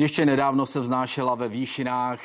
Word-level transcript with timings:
Ještě 0.00 0.26
nedávno 0.26 0.66
se 0.66 0.80
vznášela 0.80 1.34
ve 1.34 1.48
výšinách 1.48 2.20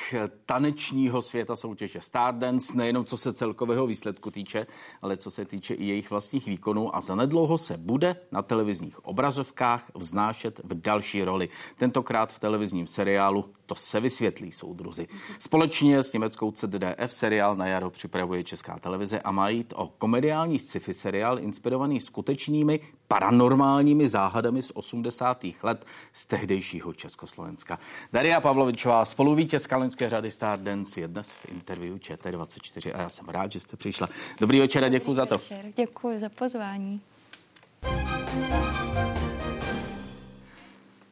tanečního 0.46 1.22
světa 1.22 1.56
soutěže 1.56 2.02
Stardance, 2.02 2.78
nejenom 2.78 3.06
co 3.06 3.18
se 3.18 3.34
celkového 3.34 3.88
výsledku 3.88 4.32
týče, 4.32 4.68
ale 5.02 5.18
co 5.18 5.32
se 5.32 5.46
týče 5.46 5.74
i 5.74 5.86
jejich 5.86 6.10
vlastních 6.10 6.46
výkonů 6.46 6.96
a 6.96 7.02
zanedlouho 7.02 7.58
se 7.58 7.78
bude 7.78 8.16
na 8.32 8.42
televizních 8.42 9.06
obrazovkách 9.06 9.92
vznášet 9.96 10.62
v 10.64 10.82
další 10.82 11.24
roli. 11.24 11.50
Tentokrát 11.78 12.34
v 12.34 12.40
televizním 12.40 12.88
seriálu 12.88 13.46
To 13.66 13.76
se 13.76 14.00
vysvětlí, 14.00 14.52
soudruzi. 14.52 15.08
Společně 15.40 16.04
s 16.04 16.14
německou 16.14 16.52
CDF 16.52 17.14
seriál 17.14 17.56
na 17.56 17.68
jaro 17.68 17.90
připravuje 17.90 18.44
Česká 18.44 18.80
televize 18.80 19.20
a 19.20 19.32
má 19.32 19.50
jít 19.50 19.74
o 19.76 19.88
komediální 19.98 20.60
sci-fi 20.60 20.94
seriál 20.94 21.40
inspirovaný 21.40 22.00
skutečnými 22.00 22.80
paranormálními 23.08 24.08
záhadami 24.08 24.62
z 24.62 24.72
80. 24.74 25.46
let 25.64 25.86
z 26.14 26.26
tehdejšího 26.26 26.94
Československa. 26.94 27.80
Daria 28.14 28.42
Pavlovičová, 28.42 29.06
spoluvítězka 29.06 29.78
loňské 29.78 30.10
řady 30.10 30.32
Stardance, 30.32 31.00
je 31.00 31.08
dnes 31.08 31.32
v 31.32 31.50
interview 31.50 31.96
ČT24 31.96 32.92
a 32.96 33.02
já 33.02 33.10
jsem 33.10 33.26
rád, 33.30 33.52
že 33.52 33.60
jste 33.60 33.78
přišla. 33.78 34.10
Dobrý 34.40 34.60
večer 34.60 34.84
a 34.84 34.90
děkuji 34.90 35.14
za 35.14 35.26
to. 35.26 35.40
Děkuji 35.76 36.20
za 36.20 36.30
pozvání. 36.30 37.02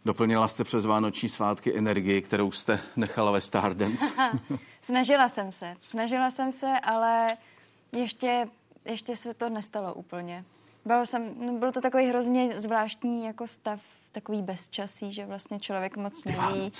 Doplnila 0.06 0.48
jste 0.48 0.64
přes 0.64 0.86
Vánoční 0.86 1.30
svátky 1.30 1.78
energii, 1.78 2.22
kterou 2.22 2.52
jste 2.52 2.80
nechala 2.96 3.32
ve 3.32 3.42
Stardance. 3.42 4.06
Snažila 4.82 5.30
jsem 5.30 5.52
se, 5.52 5.76
snažila 5.82 6.32
jsem 6.32 6.52
se, 6.52 6.80
ale 6.84 7.28
ještě, 7.98 8.48
ještě 8.86 9.16
se 9.16 9.34
to 9.34 9.50
nestalo 9.50 9.94
úplně. 9.94 10.46
Byl, 10.86 11.06
jsem, 11.06 11.34
no, 11.46 11.54
byl 11.54 11.72
to 11.72 11.82
takový 11.82 12.06
hrozně 12.06 12.62
zvláštní 12.62 13.26
jako 13.26 13.48
stav, 13.48 13.82
takový 14.12 14.42
bezčasí, 14.42 15.14
že 15.14 15.26
vlastně 15.26 15.60
člověk 15.60 15.98
moc 15.98 16.26
neví. 16.26 16.72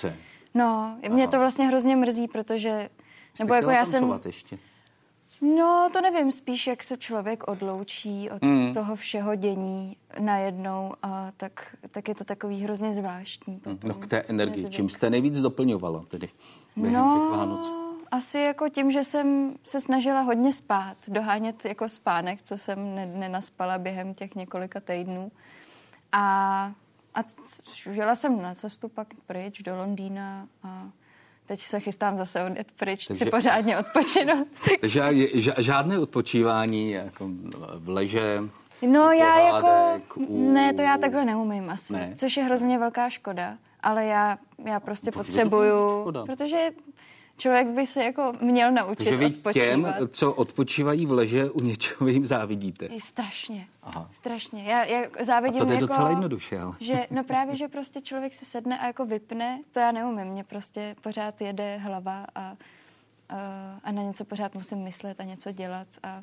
No, 0.54 0.96
mě 1.08 1.22
Aha. 1.22 1.30
to 1.30 1.38
vlastně 1.38 1.66
hrozně 1.66 1.96
mrzí, 1.96 2.28
protože... 2.28 2.90
Jste 3.34 3.44
nebo 3.44 3.54
jako 3.54 3.70
já 3.70 3.84
jsem... 3.84 4.20
ještě? 4.24 4.58
No, 5.42 5.88
to 5.92 6.00
nevím, 6.00 6.32
spíš 6.32 6.66
jak 6.66 6.82
se 6.82 6.96
člověk 6.96 7.48
odloučí 7.48 8.30
od 8.30 8.42
mm. 8.42 8.74
toho 8.74 8.96
všeho 8.96 9.34
dění 9.34 9.96
najednou 10.18 10.92
a 11.02 11.32
tak, 11.36 11.76
tak 11.90 12.08
je 12.08 12.14
to 12.14 12.24
takový 12.24 12.62
hrozně 12.62 12.92
zvláštní. 12.92 13.56
Potom. 13.56 13.78
No 13.88 13.94
k 13.94 14.06
té 14.06 14.18
energii, 14.18 14.70
čím 14.70 14.88
jste 14.88 15.10
nejvíc 15.10 15.40
doplňovala 15.40 16.04
tedy 16.08 16.28
během 16.76 17.02
no, 17.02 17.20
těch 17.20 17.38
Vánoc? 17.38 17.74
asi 18.12 18.38
jako 18.38 18.68
tím, 18.68 18.90
že 18.90 19.04
jsem 19.04 19.54
se 19.62 19.80
snažila 19.80 20.20
hodně 20.20 20.52
spát, 20.52 20.96
dohánět 21.08 21.64
jako 21.64 21.88
spánek, 21.88 22.42
co 22.42 22.58
jsem 22.58 22.94
ne, 22.94 23.06
nenaspala 23.06 23.78
během 23.78 24.14
těch 24.14 24.34
několika 24.34 24.80
týdnů. 24.80 25.32
A, 26.12 26.72
a 27.14 27.20
jela 27.90 28.14
jsem 28.14 28.42
na 28.42 28.54
cestu 28.54 28.88
pak 28.88 29.08
pryč 29.26 29.62
do 29.62 29.76
Londýna 29.76 30.48
a 30.62 30.90
teď 31.52 31.60
se 31.60 31.80
chystám 31.80 32.16
zase 32.16 32.44
odjet 32.44 32.72
pryč, 32.72 33.06
takže, 33.06 33.24
si 33.24 33.30
pořádně 33.30 33.78
odpočinout. 33.78 34.48
Takže 34.80 35.02
žádné 35.58 35.98
odpočívání 35.98 36.90
jako 36.90 37.28
v 37.74 37.88
leže, 37.88 38.40
No 38.88 39.10
já 39.12 39.38
jako, 39.38 40.02
u... 40.16 40.52
ne, 40.52 40.74
to 40.74 40.82
já 40.82 40.98
takhle 40.98 41.24
neumím 41.24 41.70
asi, 41.70 41.92
ne. 41.92 42.12
což 42.16 42.36
je 42.36 42.42
hrozně 42.44 42.78
velká 42.78 43.08
škoda, 43.10 43.56
ale 43.80 44.04
já, 44.06 44.38
já 44.64 44.80
prostě 44.80 45.10
Bože, 45.10 45.24
potřebuju, 45.24 46.12
protože 46.26 46.70
člověk 47.42 47.66
by 47.66 47.86
se 47.86 48.04
jako 48.04 48.32
měl 48.40 48.72
naučit 48.72 48.96
Takže 48.96 49.16
vy 49.16 49.26
odpočívat. 49.26 49.68
těm, 49.68 50.08
co 50.08 50.32
odpočívají 50.32 51.06
v 51.06 51.12
leže, 51.12 51.50
u 51.50 51.60
něčeho 51.60 52.08
jim 52.08 52.26
závidíte. 52.26 52.88
Je 52.90 53.00
strašně. 53.00 53.66
Aha. 53.82 54.08
Strašně. 54.12 54.62
Já, 54.64 54.84
já 54.84 55.02
závidím 55.24 55.62
a 55.62 55.64
to 55.64 55.70
je 55.70 55.74
jako, 55.74 55.86
docela 55.86 56.10
jednoduše, 56.10 56.60
ale. 56.60 56.74
Že, 56.80 57.06
no 57.10 57.24
právě, 57.32 57.56
že 57.56 57.68
prostě 57.68 58.00
člověk 58.00 58.34
se 58.34 58.44
sedne 58.44 58.78
a 58.78 58.86
jako 58.86 59.06
vypne, 59.06 59.60
to 59.72 59.80
já 59.80 59.92
neumím. 59.92 60.26
Mě 60.26 60.44
prostě 60.44 60.96
pořád 61.00 61.40
jede 61.40 61.76
hlava 61.76 62.26
a 62.34 62.56
a 63.84 63.92
na 63.92 64.02
něco 64.02 64.24
pořád 64.24 64.54
musím 64.54 64.78
myslet 64.78 65.20
a 65.20 65.24
něco 65.24 65.52
dělat 65.52 65.86
a 66.02 66.20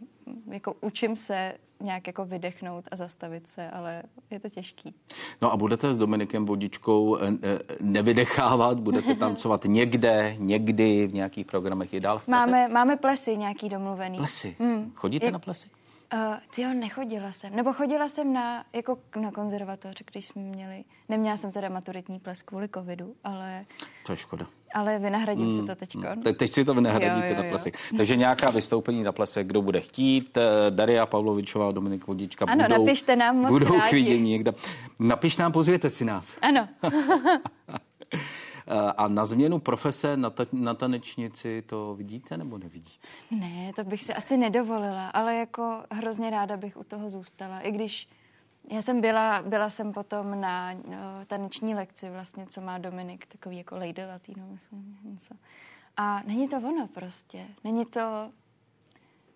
jako 0.47 0.75
učím 0.81 1.15
se 1.15 1.53
nějak 1.81 2.07
jako 2.07 2.25
vydechnout 2.25 2.85
a 2.91 2.95
zastavit 2.95 3.47
se, 3.47 3.69
ale 3.69 4.03
je 4.31 4.39
to 4.39 4.49
těžký. 4.49 4.95
No 5.41 5.51
a 5.51 5.57
budete 5.57 5.93
s 5.93 5.97
Dominikem 5.97 6.45
Vodičkou 6.45 7.17
eh, 7.17 7.27
eh, 7.43 7.59
nevydechávat, 7.81 8.79
budete 8.79 9.15
tancovat 9.15 9.65
někde, 9.67 10.35
někdy 10.37 11.07
v 11.07 11.13
nějakých 11.13 11.45
programech 11.45 11.93
i 11.93 11.99
dál? 11.99 12.19
Chcete? 12.19 12.37
Máme, 12.37 12.67
máme 12.67 12.95
plesy 12.97 13.37
nějaký 13.37 13.69
domluvený. 13.69 14.17
Plesy? 14.17 14.55
Hmm. 14.59 14.91
Chodíte 14.95 15.25
je, 15.25 15.31
na 15.31 15.39
plesy? 15.39 15.69
Uh, 16.13 16.35
ty 16.55 16.61
jo, 16.61 16.73
nechodila 16.73 17.31
jsem. 17.31 17.55
Nebo 17.55 17.73
chodila 17.73 18.09
jsem 18.09 18.33
na, 18.33 18.65
jako 18.73 18.97
na 19.21 19.31
konzervatoř, 19.31 19.95
když 20.11 20.25
jsme 20.25 20.41
měli, 20.41 20.83
neměla 21.09 21.37
jsem 21.37 21.51
teda 21.51 21.69
maturitní 21.69 22.19
ples 22.19 22.41
kvůli 22.41 22.69
covidu, 22.69 23.15
ale... 23.23 23.65
To 24.05 24.13
je 24.13 24.17
škoda. 24.17 24.47
Ale 24.73 24.99
vynahradím 24.99 25.45
mm, 25.45 25.61
si 25.61 25.67
to 25.67 25.75
teď. 25.75 25.95
Mm. 25.95 26.21
Te, 26.23 26.33
teď 26.33 26.51
si 26.51 26.65
to 26.65 26.73
vynahradíte 26.73 27.27
jo, 27.27 27.33
jo, 27.33 27.37
jo. 27.37 27.43
na 27.43 27.49
plesy. 27.49 27.71
Takže 27.97 28.15
nějaká 28.15 28.51
vystoupení 28.51 29.03
na 29.03 29.11
plese, 29.11 29.43
kdo 29.43 29.61
bude 29.61 29.81
chtít. 29.81 30.37
Eh, 30.37 30.71
Daria 30.71 31.05
Pavlovičová, 31.05 31.71
Dominik 31.71 32.07
Vodička 32.07 32.45
ano, 32.45 32.63
budou, 32.63 32.85
napište 32.85 33.15
nám 33.15 33.35
moc 33.35 33.49
budou 33.49 33.77
rádi. 33.77 33.89
k 33.89 33.93
vidění 33.93 34.31
někde. 34.31 34.53
Napiš 34.99 35.37
nám, 35.37 35.51
pozvěte 35.51 35.89
si 35.89 36.05
nás. 36.05 36.35
Ano. 36.41 36.69
A 38.97 39.07
na 39.07 39.25
změnu 39.25 39.59
profese 39.59 40.17
na, 40.17 40.29
ta, 40.29 40.45
na 40.51 40.73
tanečnici 40.73 41.61
to 41.61 41.95
vidíte 41.95 42.37
nebo 42.37 42.57
nevidíte? 42.57 43.07
Ne, 43.31 43.73
to 43.75 43.83
bych 43.83 44.03
si 44.03 44.13
asi 44.13 44.37
nedovolila, 44.37 45.09
ale 45.09 45.35
jako 45.35 45.83
hrozně 45.91 46.29
ráda 46.29 46.57
bych 46.57 46.77
u 46.77 46.83
toho 46.83 47.09
zůstala. 47.09 47.59
I 47.59 47.71
když 47.71 48.09
já 48.71 48.81
jsem 48.81 49.01
byla, 49.01 49.41
byla 49.41 49.69
jsem 49.69 49.93
potom 49.93 50.41
na 50.41 50.73
no, 50.73 51.25
taneční 51.27 51.75
lekci 51.75 52.09
vlastně, 52.09 52.45
co 52.47 52.61
má 52.61 52.77
Dominik, 52.77 53.25
takový 53.25 53.57
jako 53.57 53.75
Lady 53.75 54.05
Latino, 54.05 54.47
myslím, 54.47 54.97
něco. 55.03 55.35
A 55.97 56.21
není 56.25 56.47
to 56.47 56.57
ono 56.57 56.87
prostě. 56.87 57.45
Není 57.63 57.85
to, 57.85 58.31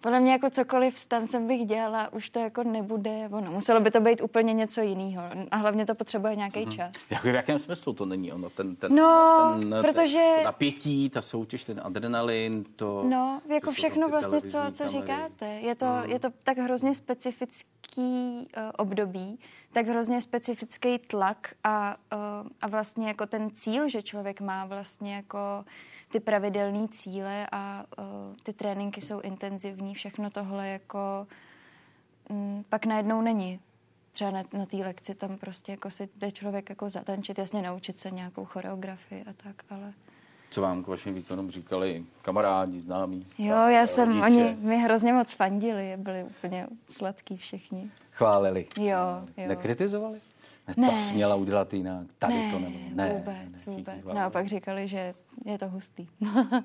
podle 0.04 0.20
mě 0.20 0.32
jako 0.32 0.50
cokoliv 0.50 1.00
s 1.00 1.08
tancem 1.08 1.48
bych 1.48 1.66
dělala, 1.66 2.14
už 2.14 2.30
to 2.30 2.40
jako 2.40 2.64
nebude 2.64 3.30
ono. 3.32 3.52
Muselo 3.52 3.80
by 3.80 3.92
to 3.92 4.02
být 4.02 4.22
úplně 4.22 4.54
něco 4.54 4.82
jiného. 4.82 5.24
A 5.52 5.58
hlavně 5.58 5.86
to 5.86 5.96
potřebuje 5.96 6.36
nějaký 6.36 6.64
hmm. 6.64 6.72
čas. 6.72 7.12
Jako 7.12 7.28
v 7.28 7.36
jakém 7.36 7.60
smyslu 7.60 7.94
to 7.94 8.06
není 8.06 8.32
ono? 8.32 8.50
Ten, 8.50 8.76
ten, 8.76 8.96
no, 8.96 9.56
ten, 9.60 9.76
protože... 9.82 10.34
To 10.38 10.44
napětí, 10.44 11.10
ta 11.10 11.22
soutěž, 11.22 11.64
ten 11.64 11.82
adrenalin, 11.84 12.64
to... 12.76 13.04
No, 13.08 13.42
jako 13.50 13.66
to 13.66 13.72
všechno 13.72 14.10
vlastně, 14.10 14.42
co, 14.42 14.60
co 14.72 14.90
říkáte. 14.90 15.46
Je 15.46 15.76
to, 15.76 15.86
hmm. 15.86 16.12
je 16.12 16.20
to 16.20 16.28
tak 16.44 16.58
hrozně 16.58 16.96
specifický 16.96 17.68
uh, 18.00 18.64
období, 18.78 19.40
tak 19.72 19.88
hrozně 19.88 20.22
specifický 20.22 21.00
tlak 21.00 21.54
a, 21.64 21.96
uh, 22.14 22.50
a 22.62 22.68
vlastně 22.68 23.08
jako 23.08 23.26
ten 23.26 23.52
cíl, 23.52 23.90
že 23.90 24.02
člověk 24.02 24.42
má 24.42 24.66
vlastně 24.66 25.16
jako 25.16 25.66
ty 26.14 26.20
pravidelné 26.20 26.88
cíle 26.88 27.48
a 27.52 27.86
uh, 27.98 28.06
ty 28.44 28.54
tréninky 28.54 29.02
jsou 29.02 29.20
intenzivní, 29.20 29.96
všechno 29.96 30.30
tohle 30.30 30.68
jako 30.68 31.28
um, 32.30 32.66
pak 32.70 32.86
najednou 32.86 33.22
není. 33.22 33.60
Třeba 34.12 34.32
na, 34.32 34.44
na 34.54 34.66
té 34.66 34.78
lekci 34.78 35.16
tam 35.16 35.38
prostě 35.38 35.72
jako 35.72 35.92
si 35.92 36.10
jde 36.16 36.32
člověk 36.32 36.70
jako 36.70 36.90
zatančit, 36.90 37.38
jasně 37.38 37.62
naučit 37.62 38.00
se 38.00 38.12
nějakou 38.12 38.46
choreografii 38.46 39.24
a 39.24 39.34
tak, 39.34 39.56
ale... 39.70 39.94
Co 40.50 40.62
vám 40.62 40.84
k 40.84 40.88
vašim 40.88 41.14
výkonům 41.14 41.52
říkali 41.52 42.06
kamarádi, 42.22 42.82
známí? 42.82 43.28
Jo, 43.38 43.56
já 43.56 43.66
rodiče. 43.66 43.88
jsem, 43.88 44.22
oni 44.22 44.58
mi 44.60 44.78
hrozně 44.78 45.14
moc 45.14 45.34
fandili, 45.34 45.94
byli 45.98 46.24
úplně 46.24 46.68
sladký 46.90 47.38
všichni. 47.38 47.92
Chválili? 48.12 48.68
Jo, 48.80 48.98
jo. 49.38 49.48
Nekritizovali? 49.48 50.22
Ne, 50.68 50.74
ne. 50.78 50.90
To 50.90 50.98
jsi 50.98 51.14
měla 51.14 51.36
udělat 51.36 51.74
jinak, 51.74 52.08
tady 52.20 52.34
ne, 52.34 52.52
to 52.52 52.60
nebo 52.60 52.78
ne. 52.94 53.10
vůbec, 53.10 53.66
ne, 53.66 53.74
vůbec. 53.74 54.14
Naopak 54.14 54.48
říkali, 54.48 54.88
že 54.88 55.14
je 55.46 55.58
to 55.58 55.70
hustý. 55.70 56.08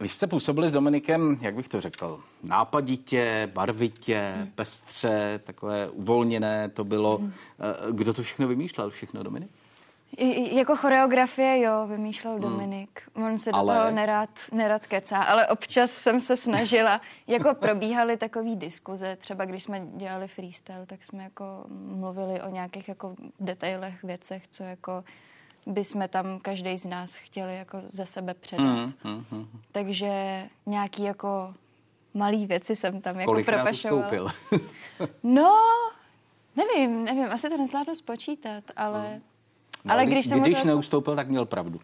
Vy 0.00 0.08
jste 0.08 0.26
působili 0.26 0.68
s 0.68 0.72
Dominikem, 0.72 1.38
jak 1.40 1.54
bych 1.54 1.68
to 1.68 1.80
řekl, 1.80 2.20
nápaditě, 2.42 3.50
barvitě, 3.54 4.32
hmm. 4.36 4.46
pestře, 4.54 5.40
takové 5.44 5.90
uvolněné 5.90 6.68
to 6.68 6.84
bylo. 6.84 7.18
Hmm. 7.18 7.32
Eh, 7.58 7.92
kdo 7.92 8.14
to 8.14 8.22
všechno 8.22 8.48
vymýšlel? 8.48 8.90
Všechno 8.90 9.22
Dominik? 9.22 9.50
I, 10.16 10.56
jako 10.56 10.76
choreografie, 10.76 11.60
jo, 11.60 11.86
vymýšlel 11.86 12.32
hmm. 12.32 12.42
Dominik. 12.42 13.02
On 13.14 13.38
se 13.38 13.50
ale... 13.50 13.74
do 13.74 13.80
toho 13.80 13.90
nerad, 13.90 14.30
nerad 14.52 14.86
kecá, 14.86 15.22
ale 15.22 15.46
občas 15.46 15.90
jsem 15.90 16.20
se 16.20 16.36
snažila, 16.36 17.00
jako 17.26 17.54
probíhaly 17.54 18.16
takové 18.16 18.54
diskuze, 18.54 19.16
třeba 19.16 19.44
když 19.44 19.62
jsme 19.62 19.82
dělali 19.94 20.28
freestyle, 20.28 20.86
tak 20.86 21.04
jsme 21.04 21.24
jako 21.24 21.44
mluvili 21.68 22.42
o 22.42 22.50
nějakých 22.50 22.88
jako 22.88 23.14
detailech, 23.40 24.02
věcech, 24.04 24.48
co 24.48 24.64
jako 24.64 25.04
by 25.66 25.84
jsme 25.84 26.08
tam 26.08 26.38
každý 26.38 26.78
z 26.78 26.84
nás 26.84 27.14
chtěli 27.14 27.56
jako 27.56 27.82
ze 27.88 28.06
sebe 28.06 28.34
předat. 28.34 28.66
Mm, 28.66 28.92
mm, 29.04 29.24
mm. 29.30 29.48
Takže 29.72 30.42
nějaký 30.66 31.02
jako 31.02 31.54
malý 32.14 32.46
věci 32.46 32.76
jsem 32.76 33.00
tam 33.00 33.20
jako 33.20 33.42
propašovala. 33.44 34.32
no, 35.22 35.56
nevím, 36.56 37.04
nevím, 37.04 37.32
asi 37.32 37.48
to 37.48 37.56
nezvládnu 37.56 37.94
spočítat, 37.94 38.64
ale... 38.76 39.10
Mm. 39.14 39.22
No, 39.86 39.92
ale 39.92 40.06
když, 40.06 40.28
když, 40.28 40.40
když 40.40 40.60
to... 40.60 40.66
neustoupil, 40.66 41.16
tak 41.16 41.28
měl 41.28 41.46
pravdu. 41.46 41.80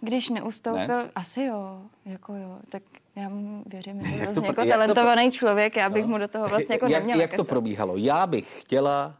Když 0.00 0.28
neustoupil, 0.28 0.88
ne? 0.88 1.10
asi 1.14 1.42
jo, 1.42 1.82
jako 2.04 2.34
jo, 2.34 2.58
tak 2.68 2.82
já 3.16 3.28
mu 3.28 3.62
věřím, 3.66 4.02
že 4.02 4.14
je 4.16 4.28
jako 4.42 4.64
talentovaný 4.64 5.30
to... 5.30 5.36
člověk, 5.36 5.76
já 5.76 5.90
bych 5.90 6.02
no. 6.02 6.08
mu 6.08 6.18
do 6.18 6.28
toho 6.28 6.48
vlastně 6.48 6.74
jako 6.74 6.86
jak, 6.88 7.02
neměla 7.02 7.22
Jak 7.22 7.34
to 7.34 7.44
probíhalo? 7.44 7.96
Já 7.96 8.26
bych 8.26 8.60
chtěla 8.60 9.14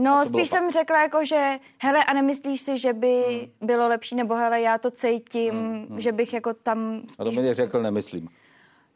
No, 0.00 0.26
spíš 0.26 0.48
jsem 0.48 0.70
řekla 0.70 1.02
jako, 1.02 1.24
že 1.24 1.58
hele, 1.82 2.04
a 2.04 2.12
nemyslíš 2.12 2.60
si, 2.60 2.78
že 2.78 2.92
by 2.92 3.24
hmm. 3.28 3.68
bylo 3.68 3.88
lepší, 3.88 4.14
nebo 4.14 4.34
hele, 4.34 4.60
já 4.60 4.78
to 4.78 4.90
cítím, 4.90 5.54
hmm. 5.54 5.86
hmm. 5.88 6.00
že 6.00 6.12
bych 6.12 6.32
jako 6.32 6.54
tam 6.54 7.00
spíš... 7.02 7.16
A 7.18 7.24
to 7.24 7.32
mi 7.32 7.54
řekl, 7.54 7.82
nemyslím. 7.82 8.28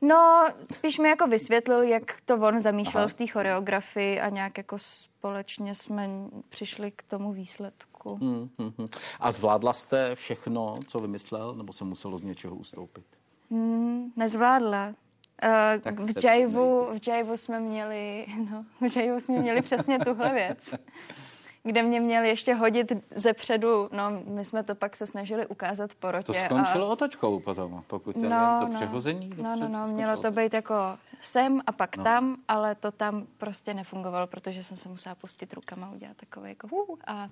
No, 0.00 0.48
spíš 0.72 0.98
mi 0.98 1.08
jako 1.08 1.26
vysvětlil, 1.26 1.82
jak 1.82 2.20
to 2.24 2.36
on 2.36 2.60
zamýšlel 2.60 3.02
Aha. 3.02 3.08
v 3.08 3.14
té 3.14 3.26
choreografii 3.26 4.20
a 4.20 4.28
nějak 4.28 4.58
jako 4.58 4.76
společně 4.78 5.74
jsme 5.74 6.10
přišli 6.48 6.90
k 6.90 7.02
tomu 7.02 7.32
výsledku. 7.32 7.91
Hmm, 8.10 8.48
hmm, 8.58 8.72
hmm. 8.78 8.88
A 9.20 9.32
zvládla 9.32 9.72
jste 9.72 10.14
všechno, 10.14 10.78
co 10.86 11.00
vymyslel, 11.00 11.54
nebo 11.54 11.72
se 11.72 11.84
muselo 11.84 12.18
z 12.18 12.22
něčeho 12.22 12.56
ustoupit? 12.56 13.04
Hmm, 13.50 14.12
nezvládla. 14.16 14.94
Uh, 15.88 16.06
v 16.06 16.24
Jaivu, 16.24 16.86
v 16.98 17.08
Jaivu 17.08 17.36
jsme 17.36 17.60
měli, 17.60 18.26
no, 18.50 18.64
v 18.90 18.96
Jaivu 18.96 19.20
jsme 19.20 19.38
měli 19.38 19.62
přesně 19.62 19.98
tuhle 19.98 20.32
věc, 20.32 20.74
kde 21.62 21.82
mě 21.82 22.00
měli 22.00 22.28
ještě 22.28 22.54
hodit 22.54 22.92
ze 23.14 23.32
předu, 23.32 23.88
no 23.92 24.22
my 24.24 24.44
jsme 24.44 24.62
to 24.62 24.74
pak 24.74 24.96
se 24.96 25.06
snažili 25.06 25.46
ukázat 25.46 25.94
porotě. 25.94 26.26
To 26.26 26.34
skončilo 26.34 26.88
a... 26.88 26.92
otočkou 26.92 27.40
potom, 27.40 27.82
pokud 27.86 28.16
se 28.16 28.28
no, 28.28 28.58
to 28.60 28.72
no, 28.72 28.74
přehození? 28.74 29.30
No, 29.42 29.56
no, 29.56 29.68
no, 29.68 29.86
mělo 29.86 30.22
to 30.22 30.30
být 30.30 30.54
jako 30.54 30.74
sem 31.20 31.60
a 31.66 31.72
pak 31.72 31.96
no. 31.96 32.04
tam, 32.04 32.36
ale 32.48 32.74
to 32.74 32.90
tam 32.92 33.26
prostě 33.38 33.74
nefungovalo, 33.74 34.26
protože 34.26 34.62
jsem 34.62 34.76
se 34.76 34.88
musela 34.88 35.14
pustit 35.14 35.52
rukama, 35.52 35.90
udělat 35.94 36.16
takové 36.16 36.48
jako 36.48 36.66
uh, 36.66 36.96
a 37.06 37.28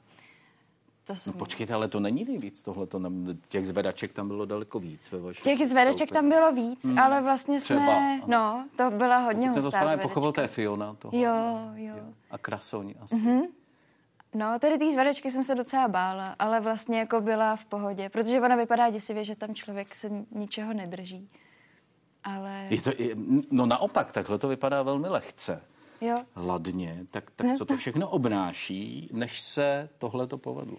to 1.11 1.17
jsem... 1.17 1.33
No 1.33 1.39
počkejte, 1.39 1.75
ale 1.75 1.89
to 1.89 2.01
není 2.01 2.25
nejvíc 2.25 2.63
tohle, 2.63 2.87
to 2.87 3.01
těch 3.49 3.67
zvedaček 3.67 4.13
tam 4.13 4.29
bylo 4.29 4.45
daleko 4.45 4.81
víc 4.81 5.13
ve 5.13 5.21
vašem 5.21 5.45
Těch 5.45 5.69
zvedaček 5.69 6.11
tam 6.11 6.29
bylo 6.29 6.53
víc, 6.53 6.85
hmm. 6.85 6.99
ale 6.99 7.23
vlastně 7.23 7.61
Třeba, 7.61 7.81
jsme, 7.81 8.21
no, 8.27 8.69
to 8.77 8.91
byla 8.91 9.19
hodně 9.19 9.49
Pokud 9.49 9.49
hustá 9.49 9.63
jsem 9.63 9.63
to 9.63 9.71
správně 9.71 10.03
pochopil, 10.03 10.33
to 10.33 10.41
je 10.41 10.49
Fiona 10.49 10.95
toho. 10.95 11.19
Jo, 11.19 11.35
jo. 11.75 11.95
A 12.31 12.39
Krasoň 12.39 12.95
asi. 13.01 13.15
Mm-hmm. 13.15 13.43
No, 14.35 14.59
tady 14.59 14.79
ty 14.79 14.93
zvedačky 14.93 15.31
jsem 15.31 15.45
se 15.45 15.55
docela 15.55 15.89
bála, 15.89 16.37
ale 16.39 16.61
vlastně 16.61 16.99
jako 16.99 17.21
byla 17.21 17.57
v 17.57 17.65
pohodě, 17.65 18.09
protože 18.09 18.41
ona 18.41 18.57
vypadá 18.57 18.91
děsivě, 18.91 19.25
že 19.25 19.37
tam 19.37 19.55
člověk 19.55 19.95
se 19.95 20.11
ničeho 20.31 20.73
nedrží. 20.73 21.29
Ale... 22.25 22.67
Je 22.71 22.83
to, 22.83 22.91
no 23.51 23.67
naopak, 23.67 24.13
takhle 24.13 24.39
to 24.39 24.49
vypadá 24.49 24.83
velmi 24.83 25.09
lehce. 25.09 25.63
Jo. 26.01 26.19
Ladně, 26.37 27.07
tak, 27.11 27.31
tak 27.37 27.57
co 27.57 27.65
to 27.65 27.77
všechno 27.77 28.09
obnáší, 28.09 29.11
než 29.13 29.41
se 29.41 29.89
tohle 29.99 30.27
to 30.27 30.39
povedlo? 30.39 30.77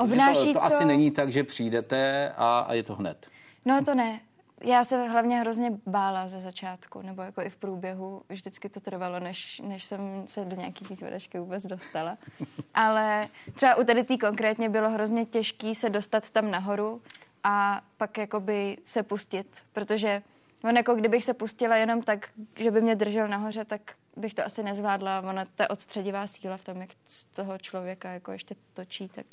Obnáší 0.00 0.40
to, 0.40 0.46
to, 0.46 0.52
to 0.52 0.64
asi 0.64 0.84
není 0.84 1.10
tak, 1.10 1.32
že 1.32 1.44
přijdete 1.44 2.32
a, 2.36 2.58
a 2.58 2.74
je 2.74 2.82
to 2.82 2.94
hned. 2.94 3.26
No 3.64 3.84
to 3.84 3.94
ne. 3.94 4.20
Já 4.64 4.84
se 4.84 5.08
hlavně 5.08 5.40
hrozně 5.40 5.72
bála 5.86 6.28
ze 6.28 6.40
začátku, 6.40 7.02
nebo 7.02 7.22
jako 7.22 7.42
i 7.42 7.50
v 7.50 7.56
průběhu. 7.56 8.22
Vždycky 8.28 8.68
to 8.68 8.80
trvalo, 8.80 9.20
než, 9.20 9.60
než 9.64 9.84
jsem 9.84 10.24
se 10.26 10.44
do 10.44 10.56
nějaký 10.56 10.84
té 10.84 10.96
zvedačky 10.96 11.38
vůbec 11.38 11.66
dostala. 11.66 12.18
Ale 12.74 13.26
třeba 13.54 13.74
u 13.74 13.84
tady 13.84 14.04
tý 14.04 14.18
konkrétně 14.18 14.68
bylo 14.68 14.90
hrozně 14.90 15.26
těžké 15.26 15.74
se 15.74 15.90
dostat 15.90 16.30
tam 16.30 16.50
nahoru 16.50 17.02
a 17.44 17.80
pak 17.96 18.18
jakoby 18.18 18.76
se 18.84 19.02
pustit, 19.02 19.46
protože 19.72 20.22
on 20.64 20.76
jako 20.76 20.94
kdybych 20.94 21.24
se 21.24 21.34
pustila 21.34 21.76
jenom 21.76 22.02
tak, 22.02 22.28
že 22.56 22.70
by 22.70 22.80
mě 22.80 22.96
držel 22.96 23.28
nahoře, 23.28 23.64
tak 23.64 23.80
bych 24.16 24.34
to 24.34 24.46
asi 24.46 24.62
nezvládla. 24.62 25.20
Ona 25.20 25.44
ta 25.54 25.70
odstředivá 25.70 26.26
síla 26.26 26.56
v 26.56 26.64
tom, 26.64 26.80
jak 26.80 26.90
z 27.06 27.24
toho 27.24 27.58
člověka 27.58 28.10
jako 28.10 28.32
ještě 28.32 28.54
točí, 28.74 29.08
tak 29.08 29.26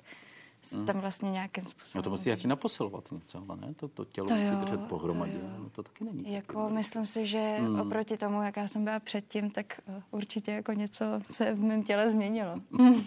mm. 0.73 0.85
tam 0.85 0.99
vlastně 0.99 1.31
nějakým 1.31 1.65
způsobem. 1.65 1.99
No 1.99 2.03
to 2.03 2.09
musí 2.09 2.29
jaký 2.29 2.47
naposilovat 2.47 3.11
něco, 3.11 3.43
ale 3.49 3.57
ne? 3.61 3.73
To, 3.73 3.87
to 3.87 4.05
tělo 4.05 4.27
to 4.27 4.35
musí 4.35 4.47
jo, 4.47 4.55
držet 4.55 4.79
pohromadě. 4.87 5.37
To, 5.39 5.63
no 5.63 5.69
to 5.69 5.83
taky 5.83 6.03
není. 6.03 6.33
Jako 6.33 6.61
taky 6.63 6.73
myslím 6.73 7.05
si, 7.05 7.27
že 7.27 7.57
mm. 7.59 7.79
oproti 7.79 8.17
tomu, 8.17 8.41
jaká 8.41 8.67
jsem 8.67 8.83
byla 8.83 8.99
předtím, 8.99 9.51
tak 9.51 9.79
uh, 9.87 9.95
určitě 10.11 10.51
jako 10.51 10.71
něco 10.71 11.05
se 11.31 11.53
v 11.53 11.63
mém 11.63 11.83
těle 11.83 12.11
změnilo. 12.11 12.61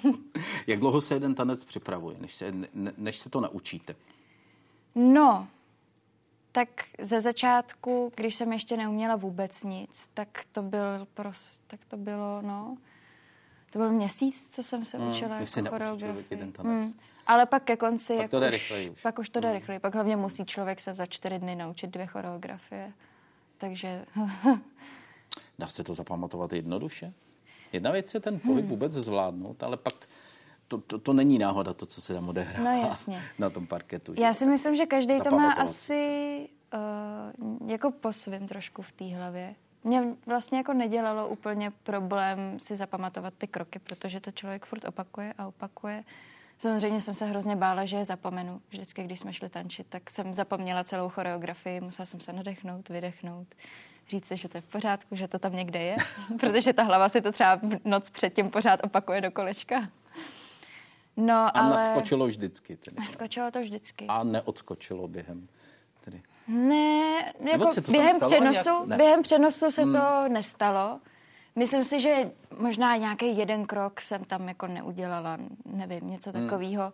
Jak 0.66 0.80
dlouho 0.80 1.00
se 1.00 1.14
jeden 1.14 1.34
tanec 1.34 1.64
připravuje, 1.64 2.16
než 2.20 2.34
se, 2.34 2.52
ne, 2.74 2.92
než 2.96 3.18
se 3.18 3.30
to 3.30 3.40
naučíte? 3.40 3.94
No, 4.94 5.48
tak 6.52 6.68
ze 7.00 7.20
začátku, 7.20 8.12
když 8.16 8.34
jsem 8.34 8.52
ještě 8.52 8.76
neuměla 8.76 9.16
vůbec 9.16 9.62
nic, 9.62 10.10
tak 10.14 10.28
to 10.52 10.62
byl 10.62 11.06
prost, 11.14 11.62
tak 11.66 11.80
to 11.88 11.96
bylo, 11.96 12.42
no, 12.42 12.76
to 13.70 13.78
byl 13.78 13.90
měsíc, 13.90 14.48
co 14.54 14.62
jsem 14.62 14.84
se 14.84 14.98
mm, 14.98 15.10
učila 15.10 15.36
jako 15.36 15.70
choreografii. 15.70 16.52
Mm. 16.62 16.92
Ale 17.30 17.46
pak 17.46 17.62
ke 17.62 17.76
konci, 17.76 18.16
pak, 18.16 18.30
to 18.30 18.40
jde 18.40 18.56
už, 18.56 18.72
už. 18.92 19.02
pak 19.02 19.18
už 19.18 19.30
to 19.30 19.40
jde 19.40 19.48
mm. 19.48 19.54
rychleji. 19.54 19.80
Pak 19.80 19.94
hlavně 19.94 20.16
musí 20.16 20.44
člověk 20.44 20.80
se 20.80 20.94
za 20.94 21.06
čtyři 21.06 21.38
dny 21.38 21.56
naučit 21.56 21.90
dvě 21.90 22.06
choreografie. 22.06 22.92
Takže... 23.58 24.04
Dá 25.58 25.68
se 25.68 25.84
to 25.84 25.94
zapamatovat 25.94 26.52
jednoduše? 26.52 27.12
Jedna 27.72 27.90
věc 27.90 28.14
je 28.14 28.20
ten 28.20 28.40
pohyb 28.40 28.60
hmm. 28.60 28.68
vůbec 28.68 28.92
zvládnout, 28.92 29.62
ale 29.62 29.76
pak 29.76 29.94
to, 30.68 30.78
to, 30.78 30.98
to 30.98 31.12
není 31.12 31.38
náhoda, 31.38 31.74
to, 31.74 31.86
co 31.86 32.00
se 32.00 32.14
tam 32.14 32.28
odehrává 32.28 32.72
no, 32.72 32.88
jasně. 32.88 33.22
na 33.38 33.50
tom 33.50 33.66
parketu. 33.66 34.14
Já 34.18 34.34
si 34.34 34.46
myslím, 34.46 34.76
že 34.76 34.86
každý 34.86 35.20
to 35.20 35.30
má 35.30 35.52
asi 35.52 36.48
uh, 36.74 37.70
jako 37.70 37.90
po 37.90 38.12
svým 38.12 38.48
trošku 38.48 38.82
v 38.82 38.92
té 38.92 39.04
hlavě. 39.04 39.54
Mě 39.84 40.04
vlastně 40.26 40.58
jako 40.58 40.72
nedělalo 40.72 41.28
úplně 41.28 41.72
problém 41.82 42.60
si 42.60 42.76
zapamatovat 42.76 43.34
ty 43.38 43.46
kroky, 43.46 43.78
protože 43.78 44.20
to 44.20 44.30
člověk 44.32 44.66
furt 44.66 44.84
opakuje 44.84 45.34
a 45.38 45.46
opakuje. 45.46 46.04
Samozřejmě 46.60 47.00
jsem 47.00 47.14
se 47.14 47.24
hrozně 47.24 47.56
bála, 47.56 47.84
že 47.84 47.96
je 47.96 48.04
zapomenu. 48.04 48.60
Vždycky, 48.68 49.02
když 49.04 49.18
jsme 49.18 49.32
šli 49.32 49.48
tančit, 49.48 49.86
tak 49.90 50.10
jsem 50.10 50.34
zapomněla 50.34 50.84
celou 50.84 51.08
choreografii, 51.08 51.80
musela 51.80 52.06
jsem 52.06 52.20
se 52.20 52.32
nadechnout, 52.32 52.88
vydechnout, 52.88 53.46
říct 54.08 54.26
si, 54.26 54.36
že 54.36 54.48
to 54.48 54.56
je 54.56 54.60
v 54.60 54.66
pořádku, 54.66 55.16
že 55.16 55.28
to 55.28 55.38
tam 55.38 55.56
někde 55.56 55.82
je, 55.82 55.96
protože 56.40 56.72
ta 56.72 56.82
hlava 56.82 57.08
si 57.08 57.20
to 57.20 57.32
třeba 57.32 57.60
noc 57.84 58.10
předtím 58.10 58.50
pořád 58.50 58.80
opakuje 58.84 59.20
do 59.20 59.30
kolečka. 59.30 59.88
No, 61.16 61.34
a 61.34 61.48
ale... 61.48 61.70
naskočilo 61.70 62.26
vždycky. 62.26 62.76
Tedy. 62.76 62.96
Naskočilo 63.00 63.50
to 63.50 63.60
vždycky. 63.60 64.06
A 64.08 64.24
neodskočilo 64.24 65.08
během 65.08 65.48
tedy. 66.04 66.22
Ne, 66.48 67.32
jako 67.50 67.72
během 67.90 68.20
přenosu, 68.20 68.86
ne. 68.86 68.96
během 68.96 69.22
přenosu 69.22 69.70
se 69.70 69.82
hmm. 69.82 69.92
to 69.92 70.28
nestalo. 70.28 71.00
Myslím 71.56 71.84
si, 71.84 72.00
že 72.00 72.30
možná 72.58 72.96
nějaký 72.96 73.36
jeden 73.36 73.66
krok 73.66 74.00
jsem 74.00 74.24
tam 74.24 74.48
jako 74.48 74.66
neudělala, 74.66 75.38
nevím, 75.64 76.10
něco 76.10 76.30
hmm. 76.30 76.42
takového. 76.42 76.92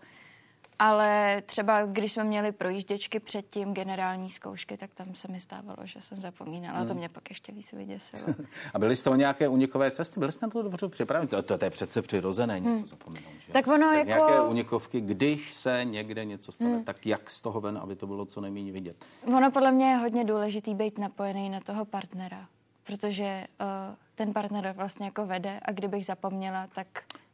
Ale 0.79 1.43
třeba 1.47 1.87
když 1.87 2.13
jsme 2.13 2.25
měli 2.25 2.53
projížděčky 2.53 3.21
předtím, 3.21 3.75
generální 3.75 4.31
zkoušky, 4.31 4.77
tak 4.77 4.91
tam 4.95 5.15
se 5.15 5.29
mi 5.33 5.41
stávalo, 5.41 5.77
že 5.85 6.01
jsem 6.01 6.21
zapomínala. 6.21 6.79
Hmm. 6.79 6.89
To 6.89 6.95
mě 6.95 7.09
pak 7.09 7.31
ještě 7.31 7.53
víc 7.53 7.73
vyděsilo. 7.73 8.23
A 8.75 8.79
byly 8.79 8.97
z 8.97 9.03
toho 9.03 9.17
nějaké 9.17 9.49
unikové 9.49 9.91
cesty? 9.91 10.21
Byly 10.21 10.33
jste 10.33 10.47
na 10.47 10.51
to 10.51 10.63
dobře 10.63 10.89
připraveni? 10.89 11.29
To, 11.29 11.43
to, 11.43 11.59
to 11.59 11.65
je 11.65 11.71
přece 11.71 12.03
přirozené 12.03 12.61
něco 12.61 12.79
hmm. 12.79 12.87
zapomenout. 12.87 13.33
Že? 13.47 13.53
Tak 13.53 13.67
ono 13.67 13.87
tak 13.87 14.09
jako... 14.09 14.25
Nějaké 14.27 14.41
unikovky, 14.41 15.01
když 15.01 15.55
se 15.55 15.81
někde 15.85 16.25
něco 16.25 16.53
stane, 16.53 16.71
hmm. 16.71 16.85
tak 16.85 17.07
jak 17.07 17.31
z 17.31 17.41
toho 17.41 17.61
ven, 17.61 17.79
aby 17.79 17.97
to 17.97 18.07
bylo 18.07 18.27
co 18.27 18.41
nejméně 18.41 18.73
vidět? 18.73 18.97
Ono 19.27 19.51
podle 19.51 19.73
mě 19.73 19.91
je 19.91 19.97
hodně 19.97 20.25
důležitý 20.25 20.75
být 20.75 20.99
napojený 20.99 21.51
na 21.51 21.61
toho 21.61 21.85
partnera, 21.85 22.47
protože 22.87 23.47
uh, 23.61 23.95
ten 24.15 24.33
partner 24.33 24.75
vlastně 24.77 25.07
jako 25.07 25.27
vede 25.27 25.61
a 25.63 25.73
kdybych 25.73 26.07
zapomněla, 26.07 26.67
tak 26.67 26.87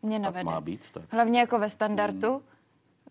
mě 0.02 0.18
navede. 0.18 0.44
Tak 0.44 0.54
má 0.54 0.60
být, 0.60 0.80
tak. 0.92 1.04
Hlavně 1.12 1.40
jako 1.40 1.58
ve 1.58 1.70
standardu. 1.70 2.32
Hmm 2.32 2.42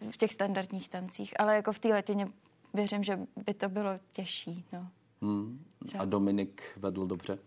v 0.09 0.17
těch 0.17 0.33
standardních 0.33 0.89
tancích, 0.89 1.39
ale 1.39 1.55
jako 1.55 1.71
v 1.71 1.79
té 1.79 1.87
letině 1.87 2.27
věřím, 2.73 3.03
že 3.03 3.19
by 3.45 3.53
to 3.53 3.69
bylo 3.69 3.89
těžší. 4.11 4.65
No. 4.73 4.87
Hmm. 5.21 5.65
A 5.99 6.05
Dominik 6.05 6.61
vedl 6.77 7.05
dobře? 7.05 7.39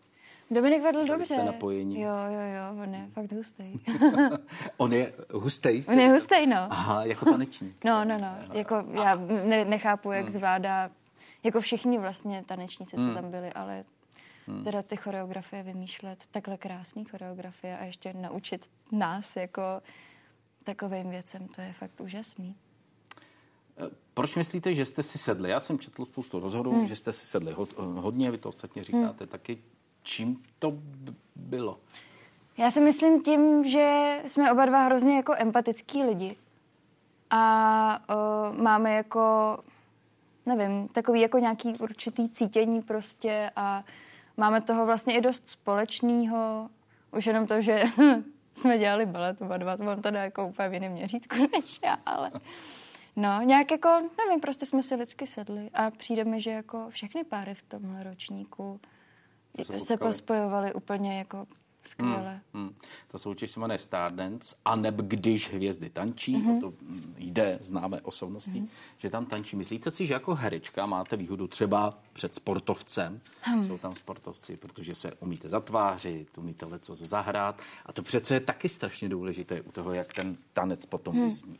Dominik 0.50 0.82
vedl 0.82 0.98
Byli 0.98 1.08
dobře. 1.08 1.34
Jste 1.34 1.44
napojení? 1.44 2.00
Jo, 2.00 2.14
jo, 2.28 2.40
jo, 2.40 2.82
on 2.82 2.94
je 2.94 3.08
fakt 3.12 3.32
hustý. 3.32 3.80
on 4.76 4.92
je 4.92 5.12
hustý? 5.32 5.82
On 5.88 5.98
je 5.98 6.12
hustý, 6.12 6.46
no. 6.46 6.66
Aha, 6.70 7.04
jako 7.04 7.24
tanečník. 7.24 7.84
no, 7.84 8.04
no, 8.04 8.16
no. 8.20 8.36
Jako, 8.52 8.84
já 8.92 9.14
ne, 9.44 9.64
nechápu, 9.64 10.12
jak 10.12 10.24
hmm. 10.24 10.32
zvládá, 10.32 10.90
jako 11.42 11.60
všichni 11.60 11.98
vlastně 11.98 12.44
tanečníci, 12.46 12.96
hmm. 12.96 13.08
co 13.08 13.14
tam 13.14 13.30
byli, 13.30 13.52
ale 13.52 13.84
hmm. 14.46 14.64
teda 14.64 14.82
ty 14.82 14.96
choreografie 14.96 15.62
vymýšlet, 15.62 16.24
takhle 16.30 16.56
krásný 16.56 17.04
choreografie 17.04 17.78
a 17.78 17.84
ještě 17.84 18.12
naučit 18.12 18.70
nás 18.92 19.36
jako 19.36 19.62
takovým 20.64 21.10
věcem. 21.10 21.48
To 21.48 21.60
je 21.60 21.72
fakt 21.72 22.00
úžasný. 22.00 22.56
Eh, 23.78 23.90
proč 24.14 24.36
myslíte, 24.36 24.74
že 24.74 24.84
jste 24.84 25.02
si 25.02 25.18
sedli? 25.18 25.50
Já 25.50 25.60
jsem 25.60 25.78
četl 25.78 26.04
spoustu 26.04 26.40
rozhodů, 26.40 26.72
hmm. 26.72 26.86
že 26.86 26.96
jste 26.96 27.12
si 27.12 27.26
sedli 27.26 27.54
hodně, 27.76 28.30
vy 28.30 28.38
to 28.38 28.48
ostatně 28.48 28.84
říkáte 28.84 29.24
hmm. 29.24 29.30
taky. 29.30 29.58
Čím 30.02 30.42
to 30.58 30.78
bylo? 31.36 31.78
Já 32.58 32.70
si 32.70 32.80
myslím 32.80 33.22
tím, 33.22 33.68
že 33.68 34.18
jsme 34.26 34.52
oba 34.52 34.66
dva 34.66 34.82
hrozně 34.82 35.16
jako 35.16 35.34
empatický 35.38 36.02
lidi. 36.02 36.36
A 37.30 37.98
uh, 38.50 38.58
máme 38.62 38.94
jako, 38.94 39.58
nevím, 40.46 40.88
takový 40.88 41.20
jako 41.20 41.38
nějaký 41.38 41.72
určitý 41.78 42.28
cítění 42.28 42.82
prostě 42.82 43.50
a 43.56 43.84
máme 44.36 44.60
toho 44.60 44.86
vlastně 44.86 45.18
i 45.18 45.20
dost 45.20 45.48
společného. 45.48 46.68
Už 47.12 47.26
jenom 47.26 47.46
to, 47.46 47.60
že 47.60 47.82
jsme 48.54 48.78
dělali 48.78 49.06
balet 49.06 49.42
oba 49.42 49.56
dva, 49.56 49.76
to 49.76 49.82
mám 49.82 50.02
to 50.02 50.08
jako 50.08 50.46
úplně 50.46 50.68
v 50.68 50.74
jiném 50.74 50.92
měřítku 50.92 51.36
než 51.52 51.80
já, 51.84 51.98
ale 52.06 52.30
no, 53.16 53.40
nějak 53.42 53.70
jako, 53.70 53.88
nevím, 54.18 54.40
prostě 54.40 54.66
jsme 54.66 54.82
si 54.82 54.94
lidsky 54.94 55.26
sedli 55.26 55.70
a 55.74 55.90
přijde 55.90 56.24
mi, 56.24 56.40
že 56.40 56.50
jako 56.50 56.86
všechny 56.90 57.24
páry 57.24 57.54
v 57.54 57.62
tomhle 57.62 58.02
ročníku 58.02 58.80
se, 59.62 59.80
se 59.80 59.96
pospojovaly 59.96 60.74
úplně 60.74 61.18
jako 61.18 61.46
skvěle. 61.88 62.40
Hmm, 62.54 62.64
hmm. 62.64 62.74
Ta 63.08 63.18
soutěž 63.18 63.50
se 63.50 63.60
jmenuje 63.60 63.78
Stardance, 63.78 64.56
a 64.64 64.76
neb 64.76 64.94
když 64.94 65.52
hvězdy 65.52 65.90
tančí, 65.90 66.36
mm-hmm. 66.36 66.58
o 66.58 66.60
to 66.60 66.76
jde, 67.18 67.58
známe 67.60 68.00
osobnosti, 68.00 68.50
mm-hmm. 68.50 68.68
že 68.98 69.10
tam 69.10 69.26
tančí. 69.26 69.56
Myslíte 69.56 69.90
si, 69.90 70.06
že 70.06 70.14
jako 70.14 70.34
herečka 70.34 70.86
máte 70.86 71.16
výhodu 71.16 71.46
třeba 71.46 71.98
před 72.12 72.34
sportovcem? 72.34 73.20
Hmm. 73.40 73.66
Jsou 73.66 73.78
tam 73.78 73.94
sportovci, 73.94 74.56
protože 74.56 74.94
se 74.94 75.12
umíte 75.12 75.48
zatvářit, 75.48 76.38
umíte 76.38 76.66
leco 76.66 76.94
zahrát 76.94 77.62
a 77.86 77.92
to 77.92 78.02
přece 78.02 78.34
je 78.34 78.40
taky 78.40 78.68
strašně 78.68 79.08
důležité 79.08 79.60
u 79.60 79.72
toho, 79.72 79.92
jak 79.92 80.12
ten 80.12 80.36
tanec 80.52 80.86
potom 80.86 81.14
hmm. 81.14 81.24
vyzní. 81.24 81.58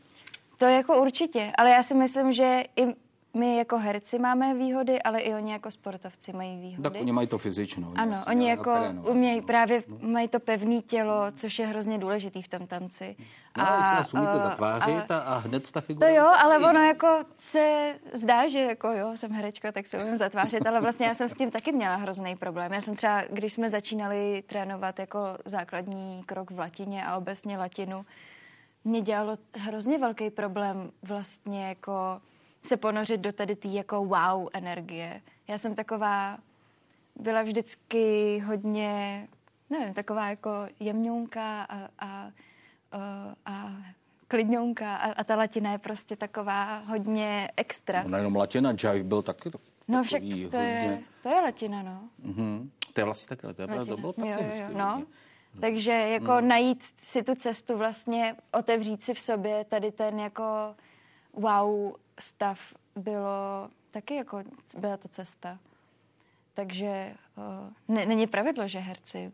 To 0.57 0.65
jako 0.65 1.01
určitě, 1.01 1.51
ale 1.57 1.69
já 1.69 1.83
si 1.83 1.95
myslím, 1.95 2.33
že 2.33 2.63
i 2.75 3.04
my 3.35 3.57
jako 3.57 3.77
herci 3.77 4.19
máme 4.19 4.53
výhody, 4.53 5.01
ale 5.01 5.19
i 5.19 5.33
oni 5.33 5.51
jako 5.51 5.71
sportovci 5.71 6.33
mají 6.33 6.57
výhody. 6.57 6.89
Tak 6.89 7.01
oni 7.01 7.11
mají 7.11 7.27
to 7.27 7.37
fyzično. 7.37 7.93
Ano, 7.95 8.11
jasně, 8.11 8.31
oni 8.31 8.49
jako 8.49 8.71
umějí 9.09 9.41
právě, 9.41 9.83
mají 10.01 10.27
to 10.27 10.39
pevné 10.39 10.81
tělo, 10.81 11.31
což 11.31 11.59
je 11.59 11.65
hrozně 11.65 11.97
důležitý 11.97 12.41
v 12.41 12.47
tom 12.47 12.67
tanci. 12.67 13.15
No, 13.57 13.63
a, 13.69 13.97
jestli 13.97 14.19
umíte 14.19 14.39
zatvářit 14.39 15.11
a, 15.11 15.19
a 15.19 15.37
hned 15.37 15.71
ta 15.71 15.81
figura... 15.81 16.07
To 16.07 16.15
jo, 16.15 16.25
ale 16.25 16.57
ono 16.57 16.79
jako 16.79 17.07
se 17.39 17.93
zdá, 18.13 18.47
že 18.47 18.59
jako 18.59 18.87
jo, 18.87 19.11
jsem 19.15 19.31
herečka, 19.31 19.71
tak 19.71 19.87
se 19.87 20.03
umím 20.03 20.17
zatvářit, 20.17 20.67
ale 20.67 20.81
vlastně 20.81 21.05
já 21.05 21.13
jsem 21.13 21.29
s 21.29 21.33
tím 21.33 21.51
taky 21.51 21.71
měla 21.71 21.95
hrozný 21.95 22.35
problém. 22.35 22.73
Já 22.73 22.81
jsem 22.81 22.95
třeba, 22.95 23.21
když 23.29 23.53
jsme 23.53 23.69
začínali 23.69 24.43
trénovat 24.47 24.99
jako 24.99 25.19
základní 25.45 26.23
krok 26.25 26.51
v 26.51 26.59
latině 26.59 27.05
a 27.05 27.17
obecně 27.17 27.57
latinu, 27.57 28.05
mě 28.83 29.01
dělalo 29.01 29.37
hrozně 29.57 29.97
velký 29.97 30.29
problém 30.29 30.91
vlastně 31.03 31.67
jako 31.67 32.21
se 32.65 32.77
ponořit 32.77 33.21
do 33.21 33.31
tady 33.31 33.55
té 33.55 33.67
jako 33.67 34.05
wow 34.05 34.49
energie. 34.53 35.21
Já 35.47 35.57
jsem 35.57 35.75
taková, 35.75 36.37
byla 37.15 37.43
vždycky 37.43 38.39
hodně, 38.39 39.27
nevím, 39.69 39.93
taková 39.93 40.29
jako 40.29 40.51
jemňounka 40.79 41.63
a, 41.63 41.89
a, 41.99 42.31
a, 42.91 43.35
a 43.45 43.71
klidňonka 44.27 44.95
a, 44.95 45.11
a 45.11 45.23
ta 45.23 45.35
latina 45.35 45.71
je 45.71 45.77
prostě 45.77 46.15
taková 46.15 46.77
hodně 46.77 47.49
extra. 47.57 48.03
No 48.03 48.09
nejenom 48.09 48.35
latina, 48.35 48.71
jive 48.71 49.03
byl 49.03 49.21
taky 49.21 49.51
to, 49.51 49.57
No 49.87 50.03
však 50.03 50.21
to, 50.21 50.27
hodně... 50.27 50.59
je, 50.61 51.01
to 51.23 51.29
je 51.29 51.41
latina, 51.41 51.83
no. 51.83 52.09
Mm-hmm. 52.25 52.69
To 52.93 53.01
je 53.01 53.05
vlastně 53.05 53.35
takhle, 53.35 53.53
to, 53.53 53.61
je, 53.61 53.85
to 53.85 53.97
bylo 53.97 54.13
taky 54.13 54.29
jo, 54.29 54.37
jo, 54.41 54.51
jo, 54.55 54.77
no. 54.77 55.03
Takže 55.61 55.91
jako 55.91 56.31
hmm. 56.31 56.47
najít 56.47 56.83
si 56.97 57.23
tu 57.23 57.35
cestu 57.35 57.77
vlastně, 57.77 58.35
otevřít 58.51 59.03
si 59.03 59.13
v 59.13 59.19
sobě 59.19 59.65
tady 59.65 59.91
ten 59.91 60.19
jako 60.19 60.75
wow 61.35 61.93
stav 62.19 62.73
bylo 62.95 63.69
taky 63.91 64.15
jako, 64.15 64.43
byla 64.77 64.97
to 64.97 65.07
cesta. 65.07 65.59
Takže 66.53 67.13
uh, 67.37 67.95
ne, 67.95 68.05
není 68.05 68.27
pravidlo, 68.27 68.67
že 68.67 68.79
herci 68.79 69.31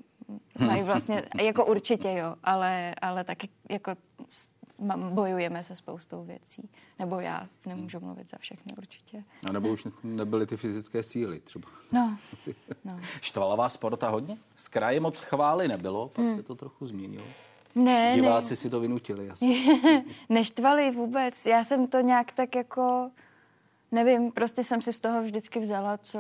mají 0.68 0.84
vlastně, 0.84 1.24
jako 1.42 1.66
určitě 1.66 2.12
jo, 2.12 2.36
ale, 2.44 2.96
ale 3.02 3.24
taky 3.24 3.50
jako 3.70 3.96
bojujeme 4.98 5.64
se 5.64 5.76
spoustou 5.76 6.24
věcí. 6.24 6.70
Nebo 7.00 7.20
já 7.20 7.48
nemůžu 7.66 8.00
mluvit 8.00 8.30
za 8.30 8.38
všechny 8.38 8.74
určitě. 8.78 9.24
A 9.48 9.52
nebo 9.52 9.70
už 9.70 9.88
nebyly 10.04 10.46
ty 10.46 10.58
fyzické 10.58 11.04
síly 11.04 11.40
třeba. 11.40 11.68
No. 11.92 12.18
no. 12.86 13.00
Štvala 13.22 13.56
vás 13.56 13.78
porota 13.78 14.10
hodně? 14.10 14.38
Z 14.56 14.68
kraje 14.68 15.00
moc 15.00 15.20
chvály 15.20 15.68
nebylo, 15.68 16.10
pak 16.10 16.26
hmm. 16.26 16.36
se 16.36 16.44
to 16.44 16.56
trochu 16.56 16.86
změnilo. 16.86 17.26
Ne, 17.76 18.12
Diváci 18.16 18.50
ne. 18.50 18.56
si 18.56 18.70
to 18.70 18.80
vynutili 18.80 19.30
asi. 19.30 19.66
Neštvali 20.30 20.92
vůbec. 20.92 21.46
Já 21.46 21.64
jsem 21.64 21.88
to 21.88 22.02
nějak 22.02 22.32
tak 22.32 22.56
jako, 22.56 23.12
nevím, 23.92 24.32
prostě 24.32 24.64
jsem 24.64 24.82
si 24.82 24.94
z 24.94 25.00
toho 25.00 25.24
vždycky 25.24 25.60
vzala 25.60 25.98
co 25.98 26.20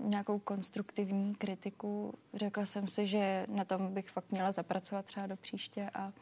nějakou 0.00 0.38
konstruktivní 0.38 1.34
kritiku. 1.34 2.14
Řekla 2.34 2.66
jsem 2.66 2.88
si, 2.88 3.06
že 3.06 3.46
na 3.48 3.64
tom 3.64 3.94
bych 3.94 4.10
fakt 4.10 4.30
měla 4.30 4.52
zapracovat 4.52 5.04
třeba 5.04 5.26
do 5.26 5.36
příště 5.36 5.90
a 5.94 6.12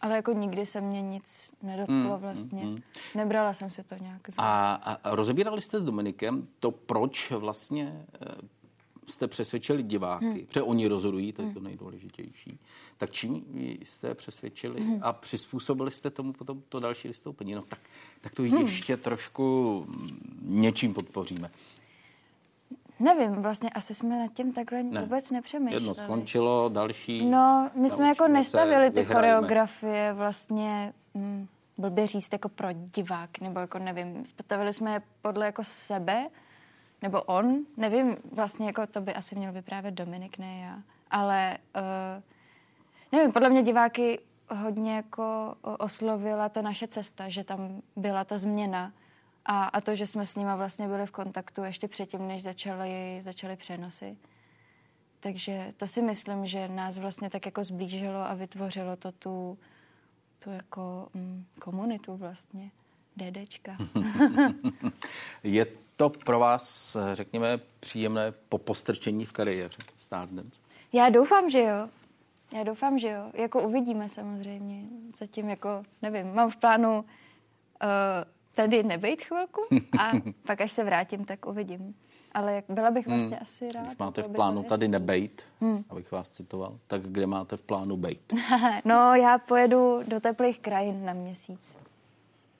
ale 0.00 0.16
jako 0.16 0.32
nikdy 0.32 0.66
se 0.66 0.80
mě 0.80 1.02
nic 1.02 1.50
nedotklo 1.62 1.94
mm, 1.94 2.16
vlastně. 2.16 2.64
Mm, 2.64 2.70
mm. 2.70 2.78
Nebrala 3.14 3.52
jsem 3.52 3.70
si 3.70 3.82
to 3.82 3.94
nějak. 4.00 4.20
A, 4.38 4.74
a 4.74 5.14
rozebírali 5.14 5.60
jste 5.60 5.80
s 5.80 5.84
Dominikem 5.84 6.48
to, 6.60 6.70
proč 6.70 7.30
vlastně 7.30 8.06
eh, 8.14 8.34
jste 9.06 9.28
přesvědčili 9.28 9.82
diváky, 9.82 10.26
hmm. 10.26 10.46
protože 10.46 10.62
oni 10.62 10.86
rozhodují, 10.86 11.32
to 11.32 11.42
je 11.42 11.48
to 11.48 11.58
hmm. 11.58 11.64
nejdůležitější, 11.64 12.58
tak 12.98 13.10
čím 13.10 13.44
jste 13.82 14.14
přesvědčili 14.14 14.80
hmm. 14.80 14.98
a 15.02 15.12
přizpůsobili 15.12 15.90
jste 15.90 16.10
tomu 16.10 16.32
potom 16.32 16.62
to 16.68 16.80
další 16.80 17.08
vystoupení? 17.08 17.54
No 17.54 17.62
tak, 17.62 17.80
tak 18.20 18.34
to 18.34 18.42
hmm. 18.42 18.56
ještě 18.56 18.96
trošku 18.96 19.86
něčím 20.42 20.94
podpoříme. 20.94 21.50
Nevím, 23.00 23.42
vlastně 23.42 23.70
asi 23.70 23.94
jsme 23.94 24.18
nad 24.18 24.32
tím 24.32 24.52
takhle 24.52 24.82
ne. 24.82 25.00
vůbec 25.00 25.30
nepřemýšleli. 25.30 25.76
Jedno 25.76 25.94
skončilo, 25.94 26.68
další... 26.68 27.26
No, 27.26 27.70
my 27.74 27.90
jsme 27.90 28.08
jako 28.08 28.28
nestavili 28.28 28.90
ty 28.90 29.00
vyhrajeme. 29.00 29.14
choreografie 29.14 30.12
vlastně, 30.12 30.92
hm, 31.14 31.46
blbě 31.78 32.06
říct, 32.06 32.32
jako 32.32 32.48
pro 32.48 32.68
divák, 32.72 33.40
nebo 33.40 33.60
jako 33.60 33.78
nevím, 33.78 34.24
stavili 34.26 34.72
jsme 34.72 34.92
je 34.92 35.02
podle 35.22 35.46
jako 35.46 35.64
sebe, 35.64 36.26
nebo 37.02 37.22
on, 37.22 37.66
nevím, 37.76 38.16
vlastně 38.32 38.66
jako 38.66 38.86
to 38.86 39.00
by 39.00 39.14
asi 39.14 39.34
měl 39.34 39.52
vyprávět 39.52 39.94
Dominik, 39.94 40.38
ne 40.38 40.60
já, 40.60 40.82
ale 41.10 41.58
uh, 41.76 42.22
nevím, 43.12 43.32
podle 43.32 43.50
mě 43.50 43.62
diváky 43.62 44.20
hodně 44.50 44.96
jako 44.96 45.56
oslovila 45.62 46.48
ta 46.48 46.62
naše 46.62 46.88
cesta, 46.88 47.28
že 47.28 47.44
tam 47.44 47.82
byla 47.96 48.24
ta 48.24 48.38
změna 48.38 48.92
a, 49.44 49.64
a 49.64 49.80
to, 49.80 49.94
že 49.94 50.06
jsme 50.06 50.26
s 50.26 50.36
nima 50.36 50.56
vlastně 50.56 50.88
byli 50.88 51.06
v 51.06 51.10
kontaktu 51.10 51.64
ještě 51.64 51.88
předtím, 51.88 52.28
než 52.28 52.42
začaly, 52.42 53.20
začaly 53.22 53.56
přenosy. 53.56 54.16
Takže 55.20 55.74
to 55.76 55.86
si 55.86 56.02
myslím, 56.02 56.46
že 56.46 56.68
nás 56.68 56.98
vlastně 56.98 57.30
tak 57.30 57.46
jako 57.46 57.64
zblížilo 57.64 58.20
a 58.20 58.34
vytvořilo 58.34 58.96
to 58.96 59.12
tu, 59.12 59.58
tu 60.38 60.50
jako 60.50 61.08
mm, 61.14 61.44
komunitu 61.60 62.16
vlastně. 62.16 62.70
DDčka. 63.16 63.76
Je 65.42 65.66
to 65.96 66.10
pro 66.10 66.38
vás, 66.38 66.96
řekněme, 67.12 67.60
příjemné 67.80 68.32
po 68.48 68.58
postrčení 68.58 69.24
v 69.24 69.32
kariéře 69.32 69.78
Stardance? 69.96 70.60
Já 70.92 71.08
doufám, 71.08 71.50
že 71.50 71.62
jo. 71.62 71.88
Já 72.52 72.62
doufám, 72.62 72.98
že 72.98 73.08
jo. 73.08 73.30
Jako 73.34 73.62
uvidíme 73.62 74.08
samozřejmě. 74.08 74.82
Zatím 75.18 75.48
jako, 75.48 75.82
nevím, 76.02 76.34
mám 76.34 76.50
v 76.50 76.56
plánu 76.56 76.98
uh, 76.98 77.04
tady 78.54 78.82
nebejt 78.82 79.22
chvilku 79.22 79.60
a 79.98 80.12
pak 80.46 80.60
až 80.60 80.72
se 80.72 80.84
vrátím, 80.84 81.24
tak 81.24 81.46
uvidím. 81.46 81.94
Ale 82.32 82.54
jak 82.54 82.64
byla 82.68 82.90
bych 82.90 83.06
vlastně 83.06 83.36
hmm. 83.36 83.42
asi 83.42 83.72
rád. 83.72 83.86
Když 83.86 83.98
máte 83.98 84.22
v 84.22 84.28
plánu 84.28 84.62
tady 84.62 84.88
nebejt, 84.88 85.42
hmm. 85.60 85.84
abych 85.90 86.12
vás 86.12 86.30
citoval, 86.30 86.78
tak 86.86 87.02
kde 87.02 87.26
máte 87.26 87.56
v 87.56 87.62
plánu 87.62 87.96
bejt? 87.96 88.32
no, 88.84 89.14
já 89.14 89.38
pojedu 89.38 90.00
do 90.08 90.20
teplých 90.20 90.58
krajin 90.58 91.04
na 91.04 91.12
měsíc. 91.12 91.76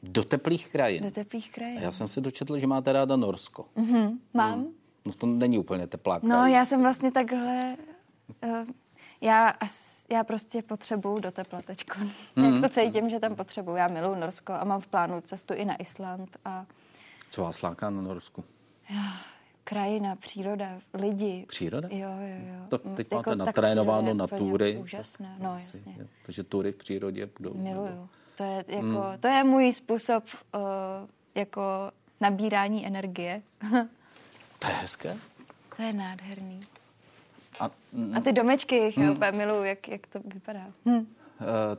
Do 0.08 0.24
teplých 0.24 0.68
krajin. 0.68 1.02
Do 1.02 1.10
teplých 1.10 1.52
krajin. 1.52 1.78
A 1.78 1.80
já 1.80 1.92
jsem 1.92 2.08
si 2.08 2.20
dočetl, 2.20 2.58
že 2.58 2.66
máte 2.66 2.92
ráda 2.92 3.16
Norsko. 3.16 3.66
Mm-hmm, 3.76 4.18
mám. 4.34 4.58
Mm. 4.58 4.66
No 5.06 5.12
to 5.12 5.26
není 5.26 5.58
úplně 5.58 5.86
teplá 5.86 6.20
krajina. 6.20 6.42
No 6.42 6.46
já 6.46 6.66
jsem 6.66 6.80
vlastně 6.80 7.12
takhle... 7.12 7.76
Uh, 8.44 8.66
já, 9.20 9.52
já 10.10 10.24
prostě 10.24 10.62
potřebuju 10.62 11.20
do 11.20 11.30
tepla 11.30 11.62
teďko. 11.62 11.98
Mm-hmm. 12.36 12.62
To 12.68 12.68
cítím, 12.68 13.10
že 13.10 13.20
tam 13.20 13.36
potřebuju. 13.36 13.76
Já 13.76 13.88
miluji 13.88 14.20
Norsko 14.20 14.52
a 14.52 14.64
mám 14.64 14.80
v 14.80 14.86
plánu 14.86 15.20
cestu 15.20 15.54
i 15.54 15.64
na 15.64 15.76
Island. 15.76 16.36
A... 16.44 16.66
Co 17.30 17.42
vás 17.42 17.62
láká 17.62 17.90
na 17.90 18.02
Norsku? 18.02 18.44
krajina, 19.64 20.16
příroda, 20.16 20.78
lidi. 20.94 21.44
Příroda? 21.48 21.88
Jo, 21.92 22.10
jo, 22.20 22.54
jo. 22.54 22.66
To 22.68 22.78
teď 22.78 23.06
jako 23.10 23.30
máte 23.30 23.36
natrénováno 23.36 24.14
na 24.14 24.26
tury. 24.26 24.76
Úžasné, 24.76 25.36
no 25.38 25.52
jasně. 25.52 25.96
Jo. 25.98 26.06
Takže 26.26 26.42
tury 26.44 26.72
v 26.72 26.76
přírodě 26.76 27.28
budou. 27.38 27.54
Miluju. 27.54 27.86
Nebo... 27.86 28.08
To 28.36 28.44
je, 28.44 28.64
jako, 28.68 28.86
mm. 28.86 29.18
to 29.20 29.28
je 29.28 29.44
můj 29.44 29.72
způsob 29.72 30.24
uh, 30.54 30.60
jako 31.34 31.90
nabírání 32.20 32.86
energie. 32.86 33.42
to 34.58 34.66
je 34.66 34.72
hezké. 34.74 35.16
To 35.76 35.82
je 35.82 35.92
nádherný. 35.92 36.60
A, 37.60 37.70
a 38.16 38.20
ty 38.20 38.32
domečky, 38.32 38.94
mm, 38.96 39.02
já 39.02 39.12
úplně 39.12 39.32
miluju, 39.32 39.64
jak, 39.64 39.88
jak 39.88 40.06
to 40.06 40.20
vypadá. 40.24 40.66
Hm. 40.86 40.96
Uh, 40.96 41.04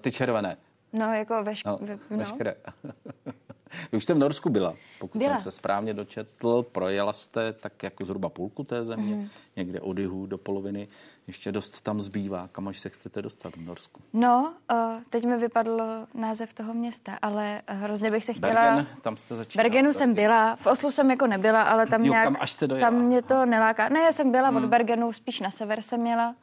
ty 0.01 0.11
červené. 0.11 0.57
No, 0.93 1.13
jako 1.13 1.33
veš- 1.33 1.61
no, 1.65 1.77
ve, 1.81 1.99
no. 2.09 2.17
veškeré. 2.17 2.55
Vy 3.91 3.97
už 3.97 4.03
jste 4.03 4.13
v 4.13 4.17
Norsku 4.17 4.50
byla, 4.50 4.75
pokud 5.00 5.17
byla. 5.17 5.36
jsem 5.36 5.43
se 5.43 5.51
správně 5.51 5.93
dočetl. 5.93 6.63
Projela 6.63 7.13
jste 7.13 7.53
tak 7.53 7.83
jako 7.83 8.05
zhruba 8.05 8.29
půlku 8.29 8.63
té 8.63 8.86
země, 8.86 9.15
mm. 9.15 9.27
někde 9.55 9.81
od 9.81 9.97
jihu 9.97 10.25
do 10.25 10.38
poloviny. 10.38 10.88
Ještě 11.27 11.51
dost 11.51 11.81
tam 11.81 12.01
zbývá. 12.01 12.50
Kam 12.51 12.67
až 12.67 12.79
se 12.79 12.89
chcete 12.89 13.21
dostat 13.21 13.55
v 13.55 13.62
Norsku? 13.62 14.01
No, 14.13 14.53
uh, 14.71 14.77
teď 15.09 15.25
mi 15.25 15.38
vypadl 15.38 15.81
název 16.13 16.53
toho 16.53 16.74
města, 16.74 17.17
ale 17.21 17.62
hrozně 17.67 18.12
bych 18.12 18.25
se 18.25 18.33
chtěla... 18.33 18.53
Bergen, 18.53 18.88
tam 19.01 19.17
jste 19.17 19.36
začínala. 19.36 19.69
Bergenu 19.69 19.93
jsem 19.93 20.13
byla, 20.13 20.55
v 20.55 20.65
Oslu 20.65 20.91
jsem 20.91 21.12
jako 21.12 21.27
nebyla, 21.27 21.62
ale 21.62 21.88
tam 21.88 22.01
jo, 22.01 22.12
nějak... 22.12 22.25
Kam 22.25 22.38
až 22.39 22.51
jste 22.51 22.67
Tam 22.67 22.93
mě 22.93 23.21
to 23.21 23.45
neláká. 23.45 23.89
Ne, 23.89 24.00
já 24.00 24.12
jsem 24.12 24.31
byla 24.31 24.51
mm. 24.51 24.57
od 24.57 24.65
Bergenu, 24.65 25.13
spíš 25.13 25.39
na 25.39 25.51
sever 25.51 25.81
jsem 25.81 26.01
měla 26.01 26.36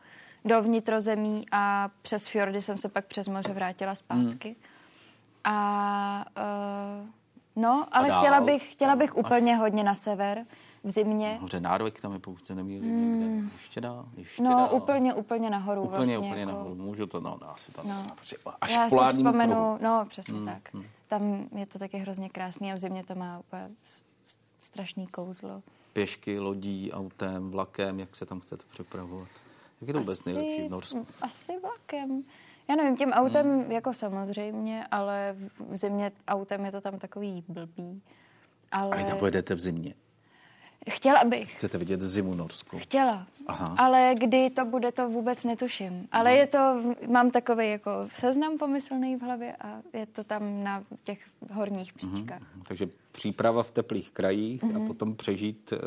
do 0.44 0.62
vnitrozemí 0.62 1.46
a 1.52 1.90
přes 2.02 2.28
fjordy 2.28 2.62
jsem 2.62 2.76
se 2.76 2.88
pak 2.88 3.04
přes 3.06 3.28
moře 3.28 3.52
vrátila 3.52 3.94
zpátky. 3.94 4.48
Mm. 4.48 4.73
A 5.44 6.24
uh, 6.36 7.08
no, 7.56 7.86
ale 7.92 8.08
chtěla 8.18 8.40
bych, 8.40 8.72
chtěla 8.72 8.96
bych 8.96 9.16
úplně 9.16 9.56
hodně 9.56 9.84
na 9.84 9.94
sever. 9.94 10.46
v 10.84 10.90
zimě. 10.90 11.38
Hoře 11.40 11.60
Nárvek 11.60 12.00
tam 12.00 12.12
je, 12.12 12.18
pokud 12.18 12.44
se 12.44 12.54
nemýlím, 12.54 12.94
mm. 12.94 13.50
ještě 13.52 13.80
dál, 13.80 14.08
ještě 14.16 14.42
No, 14.42 14.50
dál. 14.50 14.68
úplně, 14.72 15.14
úplně 15.14 15.50
nahoru 15.50 15.82
Úplně, 15.82 15.96
vlastně. 15.96 16.18
úplně 16.18 16.40
jako... 16.40 16.52
nahoru. 16.52 16.74
Můžu 16.74 17.06
to, 17.06 17.20
no, 17.20 17.38
asi 17.42 17.72
tam. 17.72 17.88
No. 17.88 18.06
Až 18.60 18.74
Já 18.76 18.88
si 18.88 18.96
vzpomenu, 18.96 19.54
kruhu. 19.54 19.78
no, 19.80 20.06
přesně 20.08 20.34
mm. 20.34 20.46
tak. 20.46 20.72
Mm. 20.74 20.84
Tam 21.08 21.46
je 21.56 21.66
to 21.66 21.78
taky 21.78 21.96
hrozně 21.98 22.28
krásný 22.28 22.72
a 22.72 22.74
v 22.74 22.78
zimě 22.78 23.04
to 23.04 23.14
má 23.14 23.38
úplně 23.38 23.70
strašný 24.58 25.06
kouzlo. 25.06 25.62
Pěšky, 25.92 26.38
lodí, 26.38 26.92
autem, 26.92 27.50
vlakem, 27.50 28.00
jak 28.00 28.16
se 28.16 28.26
tam 28.26 28.40
chcete 28.40 28.64
přepravovat? 28.70 29.28
Jak 29.80 29.88
je 29.88 29.94
to 29.94 30.00
vůbec 30.00 30.24
nejlepší 30.24 30.68
v 30.68 30.70
Norsku? 30.70 31.06
Asi 31.20 31.52
vlakem. 31.62 32.22
Já 32.68 32.76
nevím, 32.76 32.96
tím 32.96 33.10
autem 33.10 33.46
hmm. 33.46 33.72
jako 33.72 33.92
samozřejmě, 33.92 34.84
ale 34.90 35.36
v 35.70 35.76
zimě 35.76 36.12
autem 36.28 36.64
je 36.64 36.72
to 36.72 36.80
tam 36.80 36.98
takový 36.98 37.44
blbý. 37.48 38.02
Ale... 38.72 39.04
A 39.04 39.08
tam 39.08 39.18
pojedete 39.18 39.54
v 39.54 39.60
zimě? 39.60 39.94
Chtěla 40.90 41.24
bych. 41.24 41.52
Chcete 41.52 41.78
vidět 41.78 42.00
zimu 42.00 42.34
Norsku? 42.34 42.78
Chtěla. 42.78 43.26
Aha. 43.46 43.74
Ale 43.78 44.14
kdy 44.20 44.50
to 44.50 44.64
bude, 44.64 44.92
to 44.92 45.08
vůbec 45.08 45.44
netuším. 45.44 46.08
Ale 46.12 46.30
hmm. 46.30 46.38
je 46.38 46.46
to, 46.46 46.82
mám 47.06 47.30
takový 47.30 47.70
jako 47.70 47.90
seznam 48.12 48.58
pomyslný 48.58 49.16
v 49.16 49.22
hlavě 49.22 49.56
a 49.60 49.80
je 49.92 50.06
to 50.06 50.24
tam 50.24 50.64
na 50.64 50.84
těch 51.04 51.18
horních 51.52 51.92
příčkách. 51.92 52.40
Hmm. 52.54 52.62
Takže 52.68 52.88
příprava 53.12 53.62
v 53.62 53.70
teplých 53.70 54.10
krajích 54.10 54.62
hmm. 54.62 54.76
a 54.76 54.78
mhm. 54.78 54.86
potom 54.88 55.16
přežít 55.16 55.72
uh, 55.72 55.78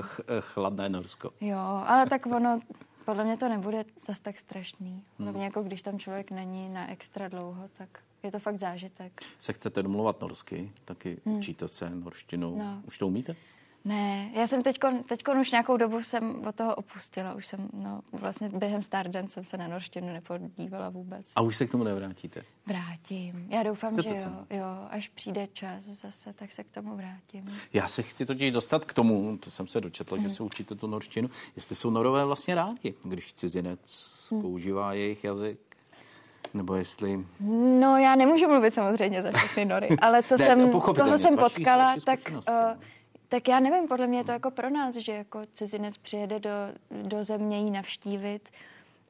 ch- 0.00 0.20
chladné 0.40 0.88
Norsko. 0.88 1.30
Jo, 1.40 1.82
ale 1.86 2.06
tak 2.06 2.26
ono, 2.26 2.60
podle 3.04 3.24
mě 3.24 3.36
to 3.36 3.48
nebude 3.48 3.84
zas 4.06 4.20
tak 4.20 4.38
strašný. 4.38 5.04
Hlavně 5.18 5.38
hmm. 5.38 5.44
jako 5.44 5.62
když 5.62 5.82
tam 5.82 5.98
člověk 5.98 6.30
není 6.30 6.68
na 6.68 6.90
extra 6.90 7.28
dlouho, 7.28 7.68
tak 7.72 7.88
je 8.22 8.32
to 8.32 8.38
fakt 8.38 8.58
zážitek. 8.58 9.20
Se 9.38 9.52
chcete 9.52 9.82
domluvat 9.82 10.20
norsky, 10.20 10.72
taky 10.84 11.20
hmm. 11.26 11.36
učíte 11.36 11.68
se 11.68 11.90
norštinu. 11.90 12.58
No. 12.58 12.82
Už 12.86 12.98
to 12.98 13.06
umíte? 13.06 13.36
Ne, 13.84 14.30
já 14.34 14.46
jsem 14.46 14.62
teďkon, 14.62 15.02
teďkon 15.02 15.38
už 15.38 15.50
nějakou 15.50 15.76
dobu 15.76 16.02
jsem 16.02 16.46
od 16.46 16.54
toho 16.54 16.74
opustila. 16.74 17.34
Už 17.34 17.46
jsem, 17.46 17.68
no, 17.72 18.00
vlastně 18.12 18.48
během 18.48 18.82
Stardance 18.82 19.34
jsem 19.34 19.44
se 19.44 19.56
na 19.56 19.68
norštinu 19.68 20.12
nepodívala 20.12 20.88
vůbec. 20.88 21.32
A 21.36 21.40
už 21.40 21.56
se 21.56 21.66
k 21.66 21.70
tomu 21.70 21.84
nevrátíte? 21.84 22.42
Vrátím. 22.66 23.46
Já 23.48 23.62
doufám, 23.62 23.90
Chcete 23.90 24.14
že 24.14 24.20
jo, 24.20 24.30
jo. 24.50 24.86
Až 24.90 25.08
přijde 25.08 25.46
čas 25.52 25.82
zase, 25.82 26.32
tak 26.32 26.52
se 26.52 26.64
k 26.64 26.70
tomu 26.70 26.96
vrátím. 26.96 27.44
Já 27.72 27.88
se 27.88 28.02
chci 28.02 28.26
totiž 28.26 28.52
dostat 28.52 28.84
k 28.84 28.94
tomu, 28.94 29.36
to 29.36 29.50
jsem 29.50 29.66
se 29.66 29.80
dočetla, 29.80 30.18
hmm. 30.18 30.28
že 30.28 30.34
se 30.34 30.42
učíte 30.42 30.74
tu 30.74 30.86
norštinu, 30.86 31.30
jestli 31.56 31.76
jsou 31.76 31.90
norové 31.90 32.24
vlastně 32.24 32.54
rádi, 32.54 32.94
když 33.02 33.34
cizinec 33.34 34.14
hmm. 34.30 34.42
používá 34.42 34.94
jejich 34.94 35.24
jazyk. 35.24 35.58
Nebo 36.54 36.74
jestli... 36.74 37.26
No, 37.80 37.96
já 37.96 38.14
nemůžu 38.14 38.48
mluvit 38.48 38.74
samozřejmě 38.74 39.22
za 39.22 39.32
všechny 39.32 39.64
nory, 39.64 39.88
ale 40.00 40.22
co 40.22 40.36
ne, 40.36 40.46
jsem, 40.46 40.70
koho 40.70 41.18
jsem 41.18 41.36
potkala, 41.36 41.84
vaší, 41.84 42.00
tak 42.04 42.20
uh, 42.30 42.42
tak 43.32 43.48
já 43.48 43.60
nevím, 43.60 43.88
podle 43.88 44.06
mě 44.06 44.18
je 44.18 44.24
to 44.24 44.32
jako 44.32 44.50
pro 44.50 44.70
nás, 44.70 44.94
že 44.94 45.12
jako 45.12 45.40
cizinec 45.52 45.96
přijede 45.96 46.40
do, 46.40 46.50
do 47.02 47.24
země 47.24 47.58
jí 47.58 47.70
navštívit 47.70 48.48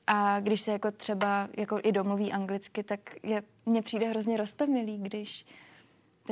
a 0.06 0.40
když 0.40 0.60
se 0.60 0.72
jako 0.72 0.90
třeba 0.90 1.48
jako 1.56 1.80
i 1.82 1.92
domluví 1.92 2.32
anglicky, 2.32 2.82
tak 2.82 3.00
je, 3.22 3.42
mně 3.66 3.82
přijde 3.82 4.08
hrozně 4.08 4.36
rostomilý, 4.36 4.98
když 4.98 5.46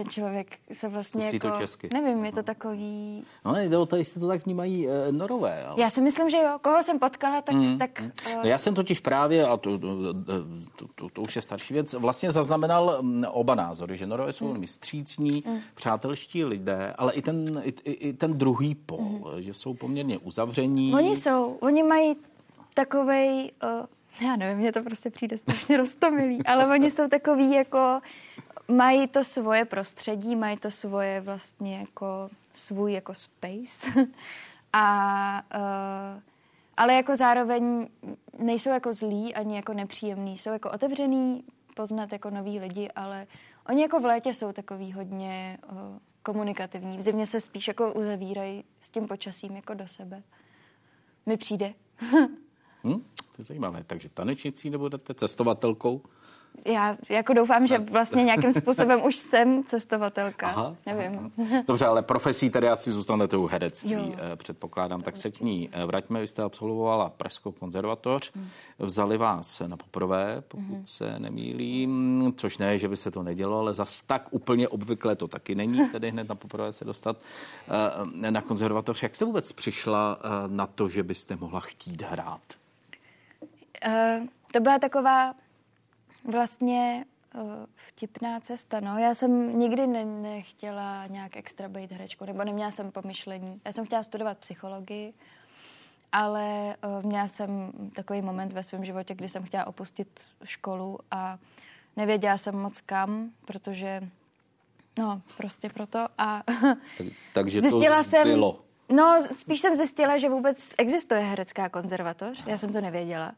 ten 0.02 0.10
člověk 0.10 0.58
se 0.72 0.88
vlastně 0.88 1.20
Pustí 1.20 1.36
jako... 1.36 1.50
to 1.50 1.56
česky. 1.56 1.88
Nevím, 1.94 2.24
je 2.24 2.32
to 2.32 2.42
takový... 2.42 3.22
No 3.44 3.52
ne, 3.52 3.68
jde 3.68 3.78
o 3.78 3.86
to, 3.86 3.96
jestli 3.96 4.20
to 4.20 4.28
tak 4.28 4.44
vnímají 4.44 4.88
e, 4.88 5.12
norové. 5.12 5.64
Ale... 5.66 5.80
Já 5.80 5.90
si 5.90 6.00
myslím, 6.00 6.30
že 6.30 6.36
jo. 6.36 6.58
Koho 6.62 6.82
jsem 6.82 6.98
potkala, 6.98 7.42
tak... 7.42 7.54
Mm. 7.54 7.78
tak 7.78 8.00
mm. 8.00 8.10
Uh... 8.26 8.34
No 8.34 8.48
já 8.48 8.58
jsem 8.58 8.74
totiž 8.74 9.00
právě, 9.00 9.46
a 9.46 9.56
to, 9.56 9.78
to, 9.78 10.14
to, 10.76 10.86
to, 10.94 11.08
to 11.08 11.20
už 11.20 11.36
je 11.36 11.42
starší 11.42 11.74
věc, 11.74 11.94
vlastně 11.94 12.30
zaznamenal 12.30 12.98
mm, 13.02 13.24
oba 13.28 13.54
názory, 13.54 13.96
že 13.96 14.06
norové 14.06 14.32
jsou 14.32 14.44
mm. 14.44 14.50
velmi 14.50 14.66
střícní, 14.66 15.44
mm. 15.46 15.58
přátelští 15.74 16.44
lidé, 16.44 16.94
ale 16.98 17.12
i 17.12 17.22
ten, 17.22 17.62
i, 17.64 17.90
i 17.90 18.12
ten 18.12 18.38
druhý 18.38 18.74
pol, 18.74 19.34
mm. 19.34 19.42
že 19.42 19.54
jsou 19.54 19.74
poměrně 19.74 20.18
uzavření. 20.18 20.94
Oni 20.94 21.16
jsou, 21.16 21.56
oni 21.60 21.82
mají 21.82 22.16
takovej... 22.74 23.50
Uh, 23.80 23.86
já 24.20 24.36
nevím, 24.36 24.58
mně 24.58 24.72
to 24.72 24.82
prostě 24.82 25.10
přijde 25.10 25.38
strašně 25.38 25.76
roztomilý, 25.76 26.46
ale 26.46 26.66
oni 26.66 26.90
jsou 26.90 27.08
takový 27.08 27.52
jako 27.54 28.00
mají 28.70 29.08
to 29.08 29.24
svoje 29.24 29.64
prostředí, 29.64 30.36
mají 30.36 30.56
to 30.56 30.70
svoje 30.70 31.20
vlastně 31.20 31.78
jako 31.78 32.28
svůj 32.54 32.92
jako 32.92 33.14
space. 33.14 33.90
A, 34.72 35.42
uh, 35.54 36.22
ale 36.76 36.94
jako 36.94 37.16
zároveň 37.16 37.88
nejsou 38.38 38.70
jako 38.70 38.92
zlí 38.92 39.34
ani 39.34 39.56
jako 39.56 39.72
nepříjemný. 39.72 40.38
Jsou 40.38 40.50
jako 40.50 40.70
otevřený 40.70 41.44
poznat 41.74 42.12
jako 42.12 42.30
noví 42.30 42.60
lidi, 42.60 42.88
ale 42.96 43.26
oni 43.68 43.82
jako 43.82 44.00
v 44.00 44.04
létě 44.04 44.34
jsou 44.34 44.52
takový 44.52 44.92
hodně 44.92 45.58
uh, 45.72 45.78
komunikativní. 46.22 46.96
V 46.96 47.00
zimě 47.00 47.26
se 47.26 47.40
spíš 47.40 47.68
jako 47.68 47.92
uzavírají 47.92 48.64
s 48.80 48.90
tím 48.90 49.08
počasím 49.08 49.56
jako 49.56 49.74
do 49.74 49.88
sebe. 49.88 50.22
Mi 51.26 51.36
přijde. 51.36 51.74
hmm, 52.82 53.00
to 53.02 53.38
je 53.38 53.44
zajímavé. 53.44 53.84
Takže 53.84 54.08
tanečnicí 54.08 54.70
nebudete 54.70 55.14
cestovatelkou? 55.14 56.02
Já 56.66 56.96
jako 57.08 57.32
doufám, 57.32 57.66
že 57.66 57.78
vlastně 57.78 58.24
nějakým 58.24 58.52
způsobem 58.52 59.04
už 59.04 59.16
jsem 59.16 59.64
cestovatelka. 59.64 60.46
Aha, 60.46 60.76
Nevím. 60.86 61.32
Aha. 61.42 61.62
Dobře, 61.66 61.86
ale 61.86 62.02
profesí 62.02 62.50
tady 62.50 62.68
asi 62.68 62.92
zůstanete 62.92 63.36
u 63.36 63.46
herectví, 63.46 63.92
jo. 63.92 64.14
Eh, 64.32 64.36
předpokládám. 64.36 65.00
Tak 65.00 65.16
se 65.16 65.30
k 65.30 65.40
ní 65.40 65.68
eh, 65.72 65.86
vraťme. 65.86 66.20
Vy 66.20 66.26
jste 66.26 66.42
absolvovala 66.42 67.08
Pražskou 67.08 67.52
konzervatoř. 67.52 68.32
Hmm. 68.34 68.48
Vzali 68.78 69.18
vás 69.18 69.62
na 69.66 69.76
poprvé, 69.76 70.42
pokud 70.48 70.64
hmm. 70.64 70.86
se 70.86 71.18
nemýlím, 71.18 72.32
což 72.36 72.58
ne, 72.58 72.78
že 72.78 72.88
by 72.88 72.96
se 72.96 73.10
to 73.10 73.22
nedělo, 73.22 73.58
ale 73.58 73.74
zas 73.74 74.02
tak 74.02 74.26
úplně 74.30 74.68
obvykle 74.68 75.16
to 75.16 75.28
taky 75.28 75.54
není, 75.54 75.88
tedy 75.88 76.10
hned 76.10 76.28
na 76.28 76.34
poprvé 76.34 76.72
se 76.72 76.84
dostat 76.84 77.16
eh, 78.22 78.30
na 78.30 78.42
konzervatoř. 78.42 79.02
Jak 79.02 79.14
jste 79.14 79.24
vůbec 79.24 79.52
přišla 79.52 80.18
na 80.46 80.66
to, 80.66 80.88
že 80.88 81.02
byste 81.02 81.36
mohla 81.36 81.60
chtít 81.60 82.02
hrát? 82.02 82.40
Uh, 83.86 84.26
to 84.52 84.60
byla 84.60 84.78
taková 84.78 85.34
vlastně 86.24 87.04
uh, 87.34 87.42
vtipná 87.74 88.40
cesta. 88.40 88.80
No. 88.80 88.98
Já 88.98 89.14
jsem 89.14 89.58
nikdy 89.58 89.86
ne- 89.86 90.04
nechtěla 90.04 91.06
nějak 91.06 91.36
extra 91.36 91.68
být 91.68 91.92
herečkou, 91.92 92.24
nebo 92.24 92.44
neměla 92.44 92.70
jsem 92.70 92.92
pomyšlení. 92.92 93.60
Já 93.64 93.72
jsem 93.72 93.86
chtěla 93.86 94.02
studovat 94.02 94.38
psychologii, 94.38 95.12
ale 96.12 96.76
uh, 96.84 97.06
měla 97.06 97.28
jsem 97.28 97.72
takový 97.94 98.22
moment 98.22 98.52
ve 98.52 98.62
svém 98.62 98.84
životě, 98.84 99.14
kdy 99.14 99.28
jsem 99.28 99.44
chtěla 99.44 99.66
opustit 99.66 100.20
školu 100.44 100.98
a 101.10 101.38
nevěděla 101.96 102.38
jsem 102.38 102.56
moc 102.56 102.80
kam, 102.80 103.30
protože 103.44 104.00
no, 104.98 105.22
prostě 105.36 105.68
proto. 105.68 106.06
A 106.18 106.42
tak, 106.98 107.06
takže 107.32 107.60
zjistila 107.60 108.02
to 108.02 108.10
jsem, 108.10 108.28
bylo. 108.28 108.60
No, 108.92 109.18
spíš 109.34 109.60
jsem 109.60 109.74
zjistila, 109.74 110.18
že 110.18 110.28
vůbec 110.28 110.74
existuje 110.78 111.20
herecká 111.20 111.68
konzervatoř. 111.68 112.46
Já 112.46 112.58
jsem 112.58 112.72
to 112.72 112.80
nevěděla. 112.80 113.32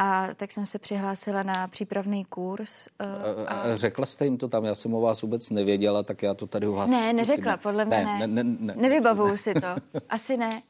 A 0.00 0.28
tak 0.36 0.50
jsem 0.50 0.66
se 0.66 0.78
přihlásila 0.78 1.42
na 1.42 1.68
přípravný 1.68 2.24
kurz. 2.24 2.88
Uh, 3.00 3.46
a... 3.46 3.76
Řekla 3.76 4.06
jste 4.06 4.24
jim 4.24 4.38
to 4.38 4.48
tam, 4.48 4.64
já 4.64 4.74
jsem 4.74 4.94
o 4.94 5.00
vás 5.00 5.22
vůbec 5.22 5.50
nevěděla, 5.50 6.02
tak 6.02 6.22
já 6.22 6.34
to 6.34 6.46
tady 6.46 6.66
u 6.66 6.72
vás... 6.72 6.90
Ne, 6.90 7.12
neřekla, 7.12 7.52
musím... 7.52 7.62
podle 7.62 7.84
mě 7.84 8.04
ne. 8.04 8.18
ne. 8.18 8.26
ne, 8.26 8.44
ne, 8.44 8.56
ne 8.60 8.74
Nevybavuju 8.76 9.36
si 9.36 9.54
to, 9.54 9.66
asi 10.08 10.36
ne. 10.36 10.62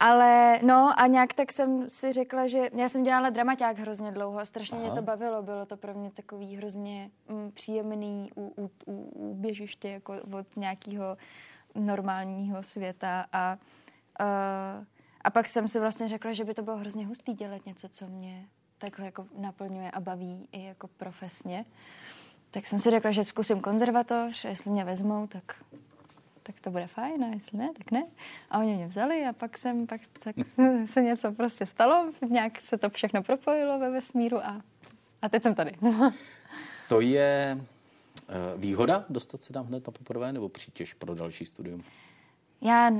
Ale 0.00 0.58
no 0.62 0.92
a 0.96 1.06
nějak 1.06 1.34
tak 1.34 1.52
jsem 1.52 1.90
si 1.90 2.12
řekla, 2.12 2.46
že 2.46 2.70
já 2.74 2.88
jsem 2.88 3.02
dělala 3.02 3.30
dramaťák 3.30 3.78
hrozně 3.78 4.12
dlouho 4.12 4.38
a 4.38 4.44
strašně 4.44 4.78
Aha. 4.78 4.86
mě 4.86 4.94
to 4.94 5.02
bavilo. 5.02 5.42
Bylo 5.42 5.66
to 5.66 5.76
pro 5.76 5.94
mě 5.94 6.10
takový 6.10 6.56
hrozně 6.56 7.10
mm, 7.28 7.50
příjemný 7.52 8.30
u, 8.36 8.52
u, 8.56 8.70
u, 8.86 9.10
u 9.14 9.34
běžiště 9.34 9.88
jako 9.88 10.14
od 10.38 10.56
nějakého 10.56 11.16
normálního 11.74 12.62
světa 12.62 13.26
a 13.32 13.58
uh, 14.20 14.84
a 15.20 15.30
pak 15.30 15.48
jsem 15.48 15.68
si 15.68 15.80
vlastně 15.80 16.08
řekla, 16.08 16.32
že 16.32 16.44
by 16.44 16.54
to 16.54 16.62
bylo 16.62 16.76
hrozně 16.76 17.06
hustý 17.06 17.34
dělat 17.34 17.66
něco, 17.66 17.88
co 17.88 18.06
mě 18.06 18.46
takhle 18.78 19.06
jako 19.06 19.26
naplňuje 19.38 19.90
a 19.90 20.00
baví 20.00 20.48
i 20.52 20.64
jako 20.64 20.88
profesně. 20.88 21.64
Tak 22.50 22.66
jsem 22.66 22.78
si 22.78 22.90
řekla, 22.90 23.10
že 23.10 23.24
zkusím 23.24 23.60
konzervatoř, 23.60 24.44
jestli 24.44 24.70
mě 24.70 24.84
vezmou, 24.84 25.26
tak, 25.26 25.64
tak 26.42 26.60
to 26.60 26.70
bude 26.70 26.86
fajn, 26.86 27.24
a 27.24 27.26
jestli 27.26 27.58
ne, 27.58 27.70
tak 27.78 27.90
ne. 27.90 28.06
A 28.50 28.58
oni 28.58 28.76
mě 28.76 28.86
vzali 28.86 29.24
a 29.26 29.32
pak 29.32 29.58
jsem, 29.58 29.86
pak 29.86 30.00
tak 30.24 30.36
se 30.86 31.02
něco 31.02 31.32
prostě 31.32 31.66
stalo, 31.66 32.12
nějak 32.28 32.60
se 32.60 32.78
to 32.78 32.90
všechno 32.90 33.22
propojilo 33.22 33.78
ve 33.78 33.90
vesmíru 33.90 34.46
a, 34.46 34.62
a 35.22 35.28
teď 35.28 35.42
jsem 35.42 35.54
tady. 35.54 35.72
to 36.88 37.00
je 37.00 37.60
eh, 38.28 38.34
výhoda 38.56 39.04
dostat 39.08 39.42
se 39.42 39.52
tam 39.52 39.66
hned 39.66 39.86
na 39.86 39.92
poprvé 39.92 40.32
nebo 40.32 40.48
přítěž 40.48 40.94
pro 40.94 41.14
další 41.14 41.46
studium? 41.46 41.84
Já 42.60 42.90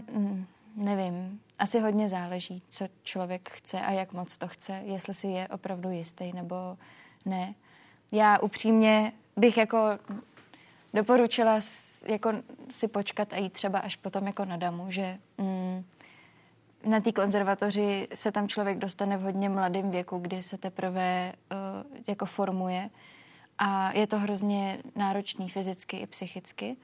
nevím. 0.79 1.41
Asi 1.59 1.81
hodně 1.81 2.09
záleží, 2.09 2.63
co 2.69 2.89
člověk 3.03 3.51
chce 3.51 3.81
a 3.81 3.93
jak 3.93 4.13
moc 4.13 4.39
to 4.39 4.49
chce, 4.49 4.81
jestli 4.85 5.15
si 5.15 5.27
je 5.27 5.49
opravdu 5.49 5.91
jistý 5.91 6.33
nebo 6.33 6.57
ne. 7.25 7.55
Já 8.13 8.39
upřímně 8.39 9.13
bych 9.37 9.57
jako 9.57 9.79
doporučila 10.95 11.61
jako 12.07 12.33
si 12.71 12.89
počkat 12.89 13.33
a 13.33 13.37
jít 13.37 13.53
třeba 13.53 13.79
až 13.79 13.97
potom 13.97 14.27
jako 14.27 14.45
na 14.45 14.57
damu, 14.57 14.91
že 14.91 15.19
mm, 15.39 15.85
na 16.85 17.01
té 17.01 17.13
konzervatoři 17.13 18.09
se 18.15 18.33
tam 18.33 18.49
člověk 18.49 18.79
dostane 18.79 19.17
v 19.17 19.23
hodně 19.23 19.49
mladém 19.49 19.91
věku, 19.91 20.19
kdy 20.19 20.43
se 20.43 20.59
teprve 20.59 21.33
uh, 21.53 21.99
jako 22.07 22.27
formuje. 22.27 22.91
A 23.59 23.93
je 23.93 24.07
to 24.07 24.19
hrozně 24.19 24.79
náročný 24.97 25.49
fyzicky 25.49 25.97
i 25.97 26.07
psychicky 26.07 26.77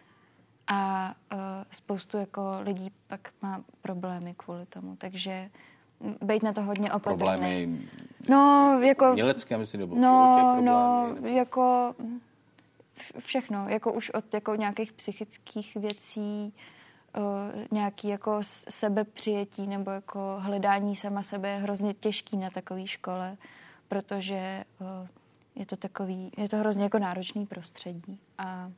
a 0.66 1.14
uh, 1.32 1.38
spoustu 1.70 2.18
jako 2.18 2.58
lidí 2.60 2.90
pak 3.06 3.20
má 3.42 3.64
problémy 3.82 4.34
kvůli 4.36 4.66
tomu, 4.66 4.96
takže 4.96 5.50
být 6.22 6.42
na 6.42 6.52
to 6.52 6.62
hodně 6.62 6.92
opatrný. 6.92 7.18
Problémy 7.18 7.78
no, 8.28 8.78
jako, 8.82 9.12
mělecké, 9.12 9.58
myslím, 9.58 9.80
nebo 9.80 9.96
no, 9.96 10.34
problémy, 10.34 10.66
no, 10.66 11.14
nebo... 11.14 11.26
jako 11.26 11.94
všechno, 13.18 13.66
jako 13.68 13.92
už 13.92 14.10
od 14.10 14.34
jako 14.34 14.54
nějakých 14.54 14.92
psychických 14.92 15.74
věcí, 15.74 16.54
uh, 17.16 17.22
nějaký 17.70 18.08
jako 18.08 18.38
sebepřijetí 18.68 19.66
nebo 19.66 19.90
jako 19.90 20.36
hledání 20.38 20.96
sama 20.96 21.22
sebe 21.22 21.48
je 21.48 21.58
hrozně 21.58 21.94
těžký 21.94 22.36
na 22.36 22.50
takové 22.50 22.86
škole, 22.86 23.36
protože 23.88 24.64
uh, 24.80 25.08
je 25.54 25.66
to 25.66 25.76
takový, 25.76 26.30
je 26.36 26.48
to 26.48 26.56
hrozně 26.56 26.84
jako 26.84 26.98
náročný 26.98 27.46
prostředí 27.46 28.18
a 28.38 28.70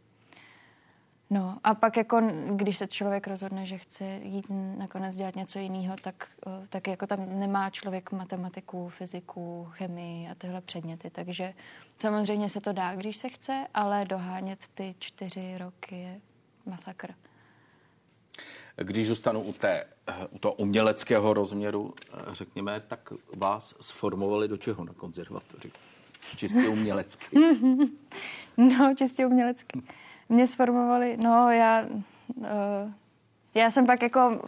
No 1.30 1.58
a 1.64 1.74
pak 1.74 1.96
jako, 1.96 2.20
když 2.50 2.76
se 2.76 2.86
člověk 2.86 3.26
rozhodne, 3.26 3.66
že 3.66 3.78
chce 3.78 4.20
jít 4.22 4.46
nakonec 4.78 5.16
dělat 5.16 5.36
něco 5.36 5.58
jiného, 5.58 5.96
tak, 6.02 6.28
eh, 6.46 6.66
tak 6.68 6.86
jako 6.88 7.06
tam 7.06 7.40
nemá 7.40 7.70
člověk 7.70 8.12
matematiku, 8.12 8.88
fyziku, 8.88 9.68
chemii 9.70 10.28
a 10.28 10.34
tyhle 10.34 10.60
předměty. 10.60 11.10
Takže 11.10 11.54
samozřejmě 11.98 12.48
se 12.48 12.60
to 12.60 12.72
dá, 12.72 12.94
když 12.94 13.16
se 13.16 13.28
chce, 13.28 13.66
ale 13.74 14.04
dohánět 14.04 14.58
ty 14.74 14.94
čtyři 14.98 15.58
roky 15.58 16.00
je 16.00 16.20
masakr. 16.66 17.14
Když 18.76 19.06
zůstanu 19.06 19.40
u, 19.40 19.52
té, 19.52 19.84
eh, 20.06 20.26
u 20.30 20.38
toho 20.38 20.54
uměleckého 20.54 21.34
rozměru, 21.34 21.94
eh, 21.94 22.18
řekněme, 22.30 22.80
tak 22.80 23.12
vás 23.36 23.74
sformovali 23.80 24.48
do 24.48 24.56
čeho 24.56 24.84
na 24.84 24.92
konzervatoři? 24.92 25.72
Čistě 26.36 26.68
umělecky. 26.68 27.38
no, 28.56 28.94
čistě 28.96 29.26
umělecky 29.26 29.82
mě 30.28 30.46
sformovali, 30.46 31.16
no 31.24 31.50
já, 31.50 31.84
uh, 32.36 32.46
já 33.54 33.70
jsem 33.70 33.86
pak 33.86 34.02
jako, 34.02 34.40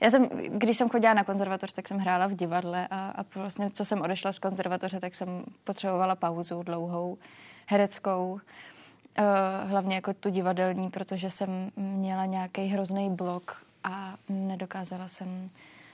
já 0.00 0.10
jsem, 0.10 0.28
když 0.48 0.76
jsem 0.76 0.88
chodila 0.88 1.14
na 1.14 1.24
konzervatoř, 1.24 1.72
tak 1.72 1.88
jsem 1.88 1.98
hrála 1.98 2.26
v 2.26 2.34
divadle 2.34 2.88
a, 2.90 3.10
a 3.10 3.24
vlastně, 3.34 3.70
co 3.70 3.84
jsem 3.84 4.00
odešla 4.00 4.32
z 4.32 4.38
konzervatoře, 4.38 5.00
tak 5.00 5.14
jsem 5.14 5.44
potřebovala 5.64 6.16
pauzu 6.16 6.62
dlouhou, 6.62 7.18
hereckou, 7.66 8.32
uh, 8.32 9.70
hlavně 9.70 9.94
jako 9.94 10.14
tu 10.14 10.30
divadelní, 10.30 10.90
protože 10.90 11.30
jsem 11.30 11.70
měla 11.76 12.26
nějaký 12.26 12.66
hrozný 12.66 13.10
blok 13.10 13.62
a 13.84 14.14
nedokázala 14.28 15.08
jsem 15.08 15.50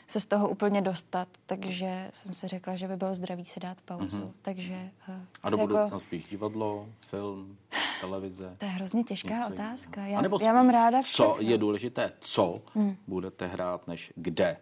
se 0.07 0.21
z 0.21 0.27
toho 0.27 0.49
úplně 0.49 0.83
dostat, 0.83 1.29
takže 1.47 2.11
jsem 2.13 2.35
si 2.35 2.49
řekla, 2.49 2.77
že 2.77 2.89
by 2.89 2.97
bylo 2.97 3.15
zdravý 3.15 3.45
si 3.45 3.61
dát 3.61 3.79
pauzu. 3.85 4.19
Mm-hmm. 4.19 4.33
Takže, 4.43 4.91
uh, 5.09 5.15
a 5.43 5.51
do 5.51 5.57
budoucna 5.57 5.85
jako... 5.85 6.01
spíš 6.01 6.25
divadlo, 6.25 6.87
film, 7.07 7.57
televize? 8.01 8.57
To 8.59 8.65
je 8.65 8.71
hrozně 8.71 9.05
těžká 9.05 9.47
otázka. 9.47 10.07
Já, 10.07 10.23
já 10.43 10.53
mám 10.53 10.71
ráda 10.71 11.03
všechno. 11.03 11.35
Co 11.35 11.37
je 11.41 11.59
důležité, 11.59 12.13
co 12.21 12.63
hmm. 12.75 12.97
budete 13.07 13.47
hrát, 13.47 13.89
než 13.89 14.13
kde 14.17 14.57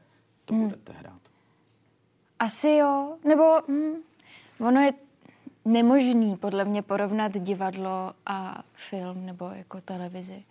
to 0.44 0.54
hmm. 0.54 0.64
budete 0.64 0.92
hrát? 0.92 1.20
Asi 2.38 2.68
jo, 2.68 3.16
nebo 3.24 3.60
hm, 3.68 3.94
ono 4.60 4.80
je 4.80 4.92
nemožný 5.64 6.36
podle 6.36 6.64
mě 6.64 6.82
porovnat 6.82 7.32
divadlo 7.32 8.12
a 8.26 8.62
film 8.74 9.26
nebo 9.26 9.48
jako 9.48 9.80
televizi. 9.80 10.44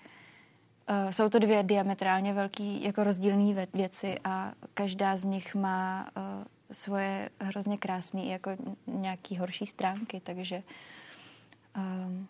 Uh, 0.89 1.12
jsou 1.12 1.30
to 1.30 1.39
dvě 1.39 1.63
diametrálně 1.63 2.34
velký, 2.34 2.84
jako 2.84 3.04
rozdílné 3.04 3.67
věci 3.74 4.19
a 4.24 4.54
každá 4.74 5.17
z 5.17 5.26
nich 5.26 5.56
má 5.56 6.10
uh, 6.17 6.43
svoje 6.71 7.30
hrozně 7.39 7.78
krásné 7.78 8.26
jako 8.26 8.52
nějaký 8.88 9.38
horší 9.38 9.65
stránky, 9.65 10.21
takže 10.24 10.63
um, 11.78 12.28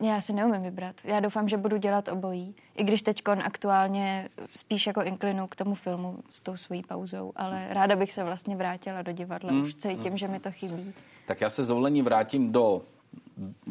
já 0.00 0.20
si 0.20 0.32
neumím 0.32 0.62
vybrat. 0.62 0.96
Já 1.04 1.20
doufám, 1.20 1.48
že 1.48 1.56
budu 1.56 1.76
dělat 1.76 2.08
obojí. 2.08 2.54
I 2.76 2.84
když 2.84 3.02
teď 3.02 3.22
aktuálně 3.44 4.28
spíš 4.54 4.86
jako 4.86 5.02
inklinu 5.02 5.46
k 5.46 5.56
tomu 5.56 5.74
filmu 5.74 6.18
s 6.30 6.42
tou 6.42 6.56
svojí 6.56 6.82
pauzou, 6.82 7.32
ale 7.36 7.66
ráda 7.70 7.96
bych 7.96 8.12
se 8.12 8.24
vlastně 8.24 8.56
vrátila 8.56 9.02
do 9.02 9.12
divadla. 9.12 9.50
Hmm. 9.50 9.62
Už 9.62 9.74
cítím, 9.74 10.08
hmm. 10.08 10.18
že 10.18 10.28
mi 10.28 10.40
to 10.40 10.50
chybí. 10.50 10.94
Tak 11.26 11.40
já 11.40 11.50
se 11.50 11.62
s 11.62 11.66
dovolením 11.66 12.04
vrátím 12.04 12.52
do 12.52 12.82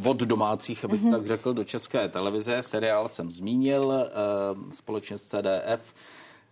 od 0.06 0.18
domácích, 0.18 0.86
abych 0.86 1.04
mm-hmm. 1.04 1.12
tak 1.12 1.28
řekl, 1.28 1.54
do 1.54 1.64
české 1.64 2.10
televize. 2.10 2.62
Seriál 2.62 3.08
jsem 3.08 3.32
zmínil 3.32 3.86
uh, 3.86 4.70
společně 4.70 5.18
s 5.18 5.24
CDF. 5.24 5.94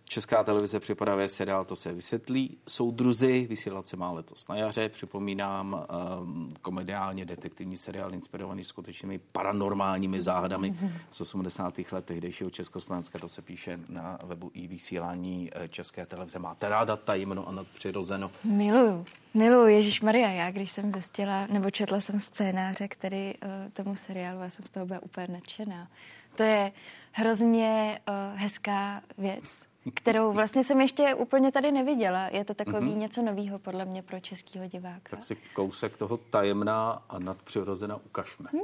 Česká 0.04 0.44
televize 0.44 0.80
připravuje 0.80 1.28
seriál, 1.28 1.64
to 1.64 1.76
se 1.76 1.92
vysvětlí. 1.92 2.58
Soudruzi, 2.68 3.46
vysílat 3.46 3.86
se 3.86 3.96
má 3.96 4.12
letos 4.12 4.48
na 4.48 4.56
jaře. 4.56 4.88
Připomínám 4.88 5.86
um, 6.20 6.48
komediálně 6.62 7.24
detektivní 7.24 7.76
seriál 7.76 8.14
inspirovaný 8.14 8.64
skutečnými 8.64 9.18
paranormálními 9.18 10.22
záhadami 10.22 10.74
z 11.10 11.20
80. 11.20 11.78
let 11.92 12.04
tehdejšího 12.04 12.50
Československa. 12.50 13.18
To 13.18 13.28
se 13.28 13.42
píše 13.42 13.78
na 13.88 14.18
webu 14.24 14.50
i 14.54 14.66
vysílání 14.66 15.50
eh, 15.52 15.68
České 15.68 16.06
televize. 16.06 16.38
Máte 16.38 16.68
ráda 16.68 16.96
tajemno 16.96 17.48
a 17.48 17.52
nadpřirozeno? 17.52 18.30
Miluju. 18.44 19.04
Miluju 19.34 19.66
Ježíš 19.66 20.00
Maria. 20.00 20.28
Já, 20.28 20.50
když 20.50 20.72
jsem 20.72 20.92
zjistila, 20.92 21.46
nebo 21.46 21.70
četla 21.70 22.00
jsem 22.00 22.20
scénáře, 22.20 22.88
který 22.88 23.34
uh, 23.34 23.50
tomu 23.72 23.96
seriálu, 23.96 24.40
já 24.40 24.50
jsem 24.50 24.64
z 24.64 24.70
toho 24.70 24.86
byla 24.86 25.02
úplně 25.02 25.26
nadšená. 25.28 25.88
To 26.36 26.42
je 26.42 26.72
hrozně 27.12 28.00
uh, 28.08 28.38
hezká 28.38 29.02
věc 29.18 29.73
kterou 29.90 30.32
vlastně 30.32 30.64
jsem 30.64 30.80
ještě 30.80 31.14
úplně 31.14 31.52
tady 31.52 31.72
neviděla. 31.72 32.28
Je 32.32 32.44
to 32.44 32.54
takový 32.54 32.88
mm-hmm. 32.88 32.96
něco 32.96 33.22
nového 33.22 33.58
podle 33.58 33.84
mě 33.84 34.02
pro 34.02 34.20
českého 34.20 34.66
diváka. 34.66 35.10
Tak 35.10 35.24
si 35.24 35.36
kousek 35.54 35.96
toho 35.96 36.16
tajemná 36.16 37.02
a 37.08 37.18
nadpřirozena 37.18 37.96
ukažme. 37.96 38.48
Hmm? 38.52 38.62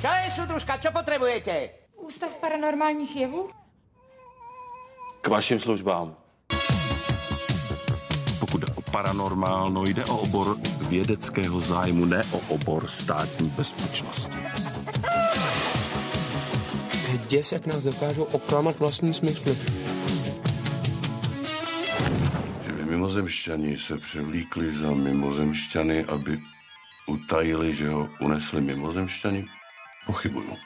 Čo 0.00 0.06
je, 0.06 0.30
sudružka, 0.30 0.78
čo 0.78 0.92
potřebujete? 0.92 1.70
Ústav 1.96 2.36
paranormálních 2.36 3.16
jevů? 3.16 3.50
K 5.20 5.28
vašim 5.28 5.60
službám 5.60 6.16
paranormálno 8.90 9.84
jde 9.84 10.04
o 10.04 10.16
obor 10.16 10.56
vědeckého 10.88 11.60
zájmu, 11.60 12.04
ne 12.04 12.22
o 12.32 12.38
obor 12.48 12.86
státní 12.86 13.48
bezpečnosti. 13.48 14.36
Děs, 17.28 17.52
jak 17.52 17.66
nás 17.66 17.82
dokážou 17.84 18.22
oklamat 18.22 18.78
vlastní 18.78 19.14
smysly. 19.14 19.58
Že 22.66 22.72
by 22.72 22.84
mimozemšťani 22.84 23.78
se 23.78 23.96
převlíkli 23.96 24.74
za 24.74 24.94
mimozemšťany, 24.94 26.04
aby 26.04 26.38
utajili, 27.06 27.74
že 27.74 27.90
ho 27.90 28.08
unesli 28.20 28.60
mimozemšťani? 28.60 29.46
Pochybuju. 30.06 30.56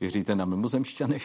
Věříte 0.00 0.34
na 0.34 0.44
mimozemšťany? 0.44 1.20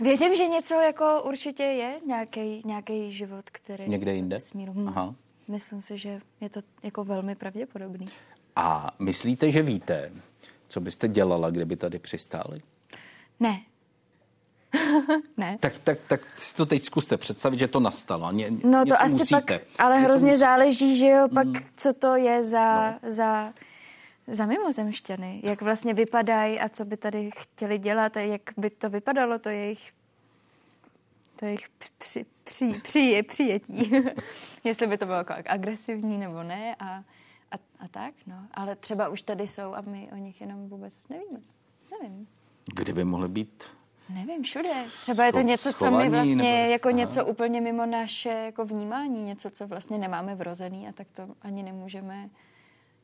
Věřím, 0.00 0.36
že 0.36 0.46
něco 0.46 0.74
jako 0.74 1.22
určitě 1.22 1.62
je, 1.62 2.00
nějaký, 2.06 2.62
nějaký 2.64 3.12
život, 3.12 3.50
který... 3.50 3.88
Někde 3.88 4.14
jinde? 4.14 4.40
Smíru. 4.40 4.72
Hm. 4.72 4.88
Aha. 4.88 5.14
Myslím 5.48 5.82
si, 5.82 5.98
že 5.98 6.20
je 6.40 6.50
to 6.50 6.60
jako 6.82 7.04
velmi 7.04 7.34
pravděpodobný. 7.34 8.06
A 8.56 8.90
myslíte, 9.00 9.50
že 9.50 9.62
víte, 9.62 10.12
co 10.68 10.80
byste 10.80 11.08
dělala, 11.08 11.50
kdyby 11.50 11.76
tady 11.76 11.98
přistáli? 11.98 12.62
Ne. 13.40 13.60
ne. 15.36 15.58
Tak, 15.60 15.78
tak, 15.78 15.98
tak 16.08 16.38
si 16.38 16.54
to 16.54 16.66
teď 16.66 16.82
zkuste 16.82 17.16
představit, 17.16 17.58
že 17.58 17.68
to 17.68 17.80
nastalo. 17.80 18.32
Ně, 18.32 18.50
no 18.64 18.86
to 18.86 19.02
asi 19.02 19.12
musíte. 19.12 19.40
pak, 19.40 19.62
ale 19.78 19.98
hrozně 19.98 20.30
musí... 20.30 20.40
záleží, 20.40 20.96
že 20.96 21.08
jo, 21.08 21.28
pak 21.34 21.46
hmm. 21.46 21.64
co 21.76 21.92
to 21.92 22.16
je 22.16 22.44
za, 22.44 22.90
no. 22.90 23.10
za 23.10 23.52
za 24.26 24.46
mimozemšťany, 24.46 25.40
jak 25.44 25.62
vlastně 25.62 25.94
vypadají 25.94 26.60
a 26.60 26.68
co 26.68 26.84
by 26.84 26.96
tady 26.96 27.30
chtěli 27.38 27.78
dělat 27.78 28.16
a 28.16 28.20
jak 28.20 28.42
by 28.56 28.70
to 28.70 28.90
vypadalo, 28.90 29.38
to 29.38 29.48
jejich 29.48 29.92
to 31.36 31.44
jejich 31.44 31.68
při, 31.98 32.26
při, 32.44 32.80
při, 32.82 33.22
přijetí. 33.22 33.92
Jestli 34.64 34.86
by 34.86 34.98
to 34.98 35.06
bylo 35.06 35.18
jako 35.18 35.34
agresivní 35.46 36.18
nebo 36.18 36.42
ne 36.42 36.74
a, 36.74 36.84
a, 37.50 37.54
a 37.78 37.88
tak, 37.90 38.14
no. 38.26 38.36
Ale 38.54 38.76
třeba 38.76 39.08
už 39.08 39.22
tady 39.22 39.48
jsou 39.48 39.74
a 39.74 39.80
my 39.80 40.08
o 40.12 40.16
nich 40.16 40.40
jenom 40.40 40.68
vůbec 40.68 41.08
nevíme. 41.08 41.40
Nevím. 41.90 42.28
Kde 42.74 42.92
by 42.92 43.04
mohly 43.04 43.28
být? 43.28 43.64
Nevím, 44.08 44.42
všude. 44.42 44.84
Třeba 45.02 45.24
je 45.24 45.32
to 45.32 45.40
něco, 45.40 45.72
co 45.72 45.90
my 45.90 46.08
vlastně 46.08 46.36
nebo... 46.36 46.72
jako 46.72 46.88
Aha. 46.88 46.98
něco 46.98 47.26
úplně 47.26 47.60
mimo 47.60 47.86
naše 47.86 48.28
jako 48.28 48.64
vnímání, 48.64 49.24
něco, 49.24 49.50
co 49.50 49.66
vlastně 49.66 49.98
nemáme 49.98 50.34
vrozený 50.34 50.88
a 50.88 50.92
tak 50.92 51.06
to 51.12 51.28
ani 51.42 51.62
nemůžeme 51.62 52.30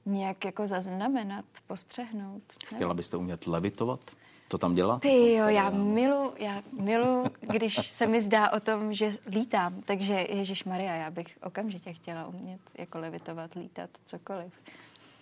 nějak 0.07 0.45
jako 0.45 0.67
zaznamenat, 0.67 1.45
postřehnout. 1.67 2.43
Ne? 2.73 2.77
Chtěla 2.77 2.95
byste 2.95 3.17
umět 3.17 3.47
levitovat? 3.47 4.01
To 4.49 4.59
tam 4.59 4.75
dělat? 4.75 5.01
Ty 5.01 5.33
jo, 5.33 5.49
já 5.49 5.71
milu, 5.71 6.33
já 6.39 6.63
milu, 6.81 7.25
když 7.41 7.77
se 7.91 8.07
mi 8.07 8.23
zdá 8.23 8.51
o 8.53 8.61
tom, 8.61 8.95
že 8.95 9.13
lítám. 9.27 9.81
Takže 9.85 10.27
Ježíš 10.31 10.65
Maria, 10.65 10.95
já 10.95 11.11
bych 11.11 11.27
okamžitě 11.43 11.93
chtěla 11.93 12.27
umět 12.27 12.61
jako 12.79 12.99
levitovat, 12.99 13.55
lítat, 13.55 13.91
cokoliv. 14.07 14.53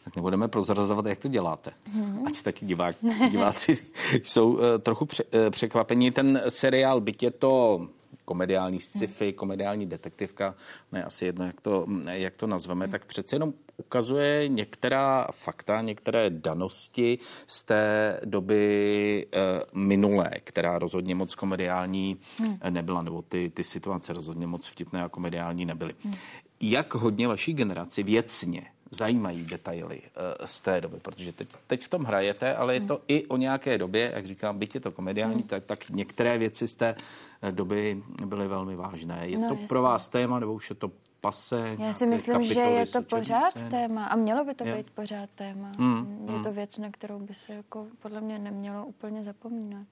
Tak 0.04 0.16
nebudeme 0.16 0.48
prozrazovat, 0.48 1.06
jak 1.06 1.18
to 1.18 1.28
děláte. 1.28 1.72
Mm-hmm. 1.96 2.26
Ať 2.26 2.42
taky 2.42 2.66
divák, 2.66 2.96
diváci 3.30 3.74
jsou 4.22 4.52
uh, 4.52 4.60
trochu 4.80 5.06
pře, 5.06 5.24
uh, 5.24 5.50
překvapení. 5.50 6.10
Ten 6.10 6.42
seriál, 6.48 7.00
byť 7.00 7.22
je 7.22 7.30
to 7.30 7.88
komediální 8.28 8.80
sci-fi, 8.80 9.32
komediální 9.32 9.86
detektivka, 9.86 10.54
ne 10.92 11.04
asi 11.04 11.26
jedno, 11.26 11.46
jak 11.46 11.60
to, 11.60 11.86
jak 12.04 12.34
to 12.36 12.46
nazveme, 12.46 12.88
tak 12.88 13.04
přece 13.04 13.36
jenom 13.36 13.52
ukazuje 13.76 14.48
některá 14.48 15.26
fakta, 15.32 15.80
některé 15.80 16.30
danosti 16.30 17.18
z 17.46 17.64
té 17.64 18.20
doby 18.24 19.26
e, 19.32 19.38
minulé, 19.72 20.30
která 20.44 20.78
rozhodně 20.78 21.14
moc 21.14 21.34
komediální 21.34 22.16
hmm. 22.38 22.58
nebyla, 22.70 23.02
nebo 23.02 23.22
ty, 23.22 23.50
ty 23.50 23.64
situace 23.64 24.12
rozhodně 24.12 24.46
moc 24.46 24.66
vtipné 24.66 25.02
a 25.02 25.08
komediální 25.08 25.64
nebyly. 25.64 25.94
Hmm. 26.04 26.14
Jak 26.60 26.94
hodně 26.94 27.28
vaší 27.28 27.54
generaci 27.54 28.02
věcně 28.02 28.66
zajímají 28.90 29.44
detaily 29.44 30.00
uh, 30.00 30.46
z 30.46 30.60
té 30.60 30.80
doby, 30.80 30.96
protože 31.02 31.32
teď, 31.32 31.48
teď 31.66 31.84
v 31.84 31.88
tom 31.88 32.04
hrajete, 32.04 32.54
ale 32.54 32.74
je 32.74 32.80
to 32.80 32.94
hmm. 32.94 33.04
i 33.08 33.26
o 33.26 33.36
nějaké 33.36 33.78
době, 33.78 34.12
jak 34.14 34.26
říkám, 34.26 34.58
byť 34.58 34.74
je 34.74 34.80
to 34.80 34.92
komediální, 34.92 35.34
hmm. 35.34 35.48
tak, 35.48 35.64
tak 35.64 35.90
některé 35.90 36.38
věci 36.38 36.68
z 36.68 36.74
té 36.74 36.88
eh, 36.88 37.02
doby 37.50 38.02
byly 38.26 38.48
velmi 38.48 38.76
vážné. 38.76 39.28
Je 39.28 39.38
no, 39.38 39.48
to 39.48 39.54
jasný. 39.54 39.68
pro 39.68 39.82
vás 39.82 40.08
téma, 40.08 40.38
nebo 40.38 40.52
už 40.52 40.70
je 40.70 40.76
to 40.76 40.90
pase? 41.20 41.76
Já 41.78 41.92
si 41.92 42.06
myslím, 42.06 42.44
že 42.44 42.60
je 42.60 42.86
to 42.86 43.02
pořád 43.02 43.54
téma 43.70 44.06
a 44.06 44.16
mělo 44.16 44.44
by 44.44 44.54
to 44.54 44.64
je. 44.66 44.76
být 44.76 44.90
pořád 44.90 45.30
téma. 45.30 45.72
Hmm. 45.78 46.24
Je 46.26 46.34
hmm. 46.34 46.42
to 46.42 46.52
věc, 46.52 46.78
na 46.78 46.90
kterou 46.90 47.18
by 47.18 47.34
se 47.34 47.54
jako 47.54 47.86
podle 47.98 48.20
mě 48.20 48.38
nemělo 48.38 48.86
úplně 48.86 49.24
zapomínat. 49.24 49.86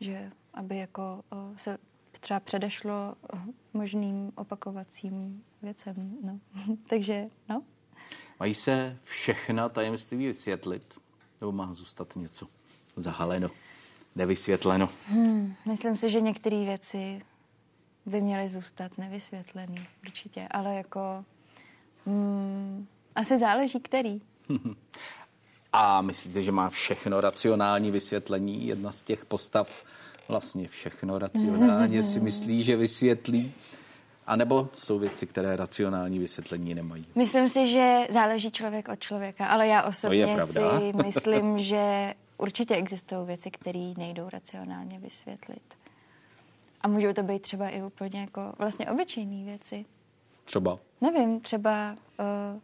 Že 0.00 0.30
aby 0.54 0.76
jako 0.76 1.22
se 1.56 1.78
třeba 2.20 2.40
předešlo 2.40 3.14
možným 3.74 4.32
opakovacím 4.34 5.42
věcem. 5.62 6.16
No. 6.24 6.38
Takže, 6.88 7.26
no. 7.48 7.62
Mají 8.40 8.54
se 8.54 8.98
všechna 9.02 9.68
tajemství 9.68 10.26
vysvětlit? 10.26 10.98
Nebo 11.40 11.52
má 11.52 11.74
zůstat 11.74 12.16
něco 12.16 12.46
zahaleno, 12.96 13.48
nevysvětleno? 14.16 14.88
Hmm, 15.08 15.54
myslím 15.68 15.96
si, 15.96 16.10
že 16.10 16.20
některé 16.20 16.64
věci 16.64 17.22
by 18.06 18.20
měly 18.20 18.48
zůstat 18.48 18.98
nevysvětlený, 18.98 19.86
určitě. 20.04 20.48
Ale 20.50 20.74
jako 20.74 21.24
hmm, 22.06 22.86
asi 23.14 23.38
záleží, 23.38 23.80
který. 23.80 24.20
A 25.72 26.02
myslíte, 26.02 26.42
že 26.42 26.52
má 26.52 26.70
všechno 26.70 27.20
racionální 27.20 27.90
vysvětlení? 27.90 28.66
Jedna 28.66 28.92
z 28.92 29.02
těch 29.02 29.24
postav 29.24 29.84
vlastně 30.28 30.68
všechno 30.68 31.18
racionálně 31.18 32.02
si 32.02 32.20
myslí, 32.30 32.62
že 32.62 32.76
vysvětlí? 32.76 33.52
A 34.26 34.36
nebo 34.36 34.68
jsou 34.72 34.98
věci, 34.98 35.26
které 35.26 35.56
racionální 35.56 36.18
vysvětlení 36.18 36.74
nemají? 36.74 37.06
Myslím 37.14 37.48
si, 37.48 37.68
že 37.68 38.06
záleží 38.10 38.50
člověk 38.50 38.88
od 38.88 39.00
člověka, 39.00 39.46
ale 39.46 39.66
já 39.66 39.82
osobně 39.82 40.46
si 40.46 40.92
myslím, 41.04 41.58
že 41.58 42.14
určitě 42.38 42.74
existují 42.74 43.26
věci, 43.26 43.50
které 43.50 43.92
nejdou 43.98 44.28
racionálně 44.28 44.98
vysvětlit. 44.98 45.74
A 46.80 46.88
můžou 46.88 47.12
to 47.12 47.22
být 47.22 47.42
třeba 47.42 47.68
i 47.68 47.82
úplně 47.82 48.20
jako 48.20 48.52
vlastně 48.58 48.90
obyčejné 48.90 49.44
věci. 49.44 49.84
Třeba? 50.44 50.78
Nevím, 51.00 51.40
třeba 51.40 51.92
uh, 51.92 52.60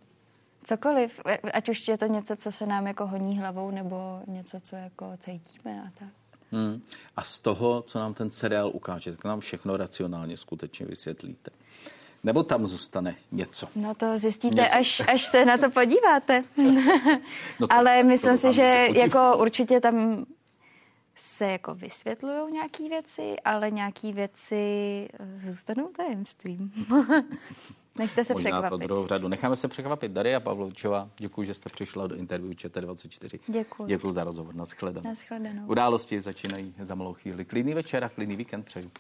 cokoliv, 0.65 1.21
ať 1.55 1.69
už 1.69 1.89
je 1.89 1.99
to 1.99 2.07
něco, 2.07 2.37
co 2.37 2.53
se 2.53 2.67
nám 2.67 2.87
jako 2.87 3.07
honí 3.07 3.39
hlavou, 3.39 3.71
nebo 3.71 4.23
něco, 4.27 4.61
co 4.61 4.77
jako 4.77 5.13
cítíme 5.19 5.83
a 5.83 5.91
tak. 5.99 6.09
Hmm. 6.53 6.83
A 7.17 7.23
z 7.23 7.39
toho, 7.39 7.83
co 7.83 7.99
nám 7.99 8.15
ten 8.15 8.31
seriál 8.31 8.71
ukáže, 8.75 9.11
tak 9.11 9.25
nám 9.25 9.41
všechno 9.41 9.77
racionálně 9.77 10.37
skutečně 10.37 10.87
vysvětlíte. 10.87 11.51
Nebo 12.25 12.43
tam 12.43 12.67
zůstane 12.67 13.17
něco? 13.33 13.69
No 13.77 13.95
to 13.95 14.19
zjistíte, 14.19 14.63
něco. 14.63 14.77
Až, 14.77 15.03
až 15.09 15.23
se 15.25 15.45
na 15.45 15.57
to 15.59 15.71
podíváte. 15.71 16.45
no 17.61 17.67
to, 17.67 17.73
Ale 17.73 18.03
myslím 18.03 18.37
si, 18.37 18.53
že 18.53 18.89
jako 18.95 19.39
určitě 19.39 19.81
tam 19.81 20.25
se 21.15 21.47
jako 21.47 21.75
vysvětlují 21.75 22.53
nějaké 22.53 22.89
věci, 22.89 23.37
ale 23.45 23.71
nějaké 23.71 24.13
věci 24.13 24.55
eh, 25.21 25.47
zůstanou 25.47 25.89
tajemstvím. 25.89 26.73
Nechte 27.99 28.25
se 28.25 28.33
Možná 28.33 28.51
překvapit. 28.51 28.69
pro 28.69 28.77
druhou 28.77 29.07
řadu. 29.07 29.29
Necháme 29.29 29.57
se 29.57 29.69
překvapit. 29.69 30.13
Daria 30.13 30.41
Pavlovčová, 30.41 31.09
děkuji, 31.19 31.43
že 31.43 31.55
jste 31.55 31.69
přišla 31.71 32.07
do 32.07 32.15
interview 32.15 32.53
ČT24. 32.53 33.41
Děkuji. 33.47 33.87
Děkuji 33.87 34.13
za 34.13 34.25
rozhovor. 34.25 34.55
Naschledanou. 34.55 35.09
Naschledanou. 35.09 35.67
Události 35.67 36.21
začínají 36.21 36.75
za 36.83 36.95
malou 36.95 37.15
chvíli. 37.15 37.45
Klidný 37.45 37.75
večer 37.75 38.05
a 38.05 38.09
klidný 38.09 38.37
víkend 38.37 38.63
přeju. 38.63 38.91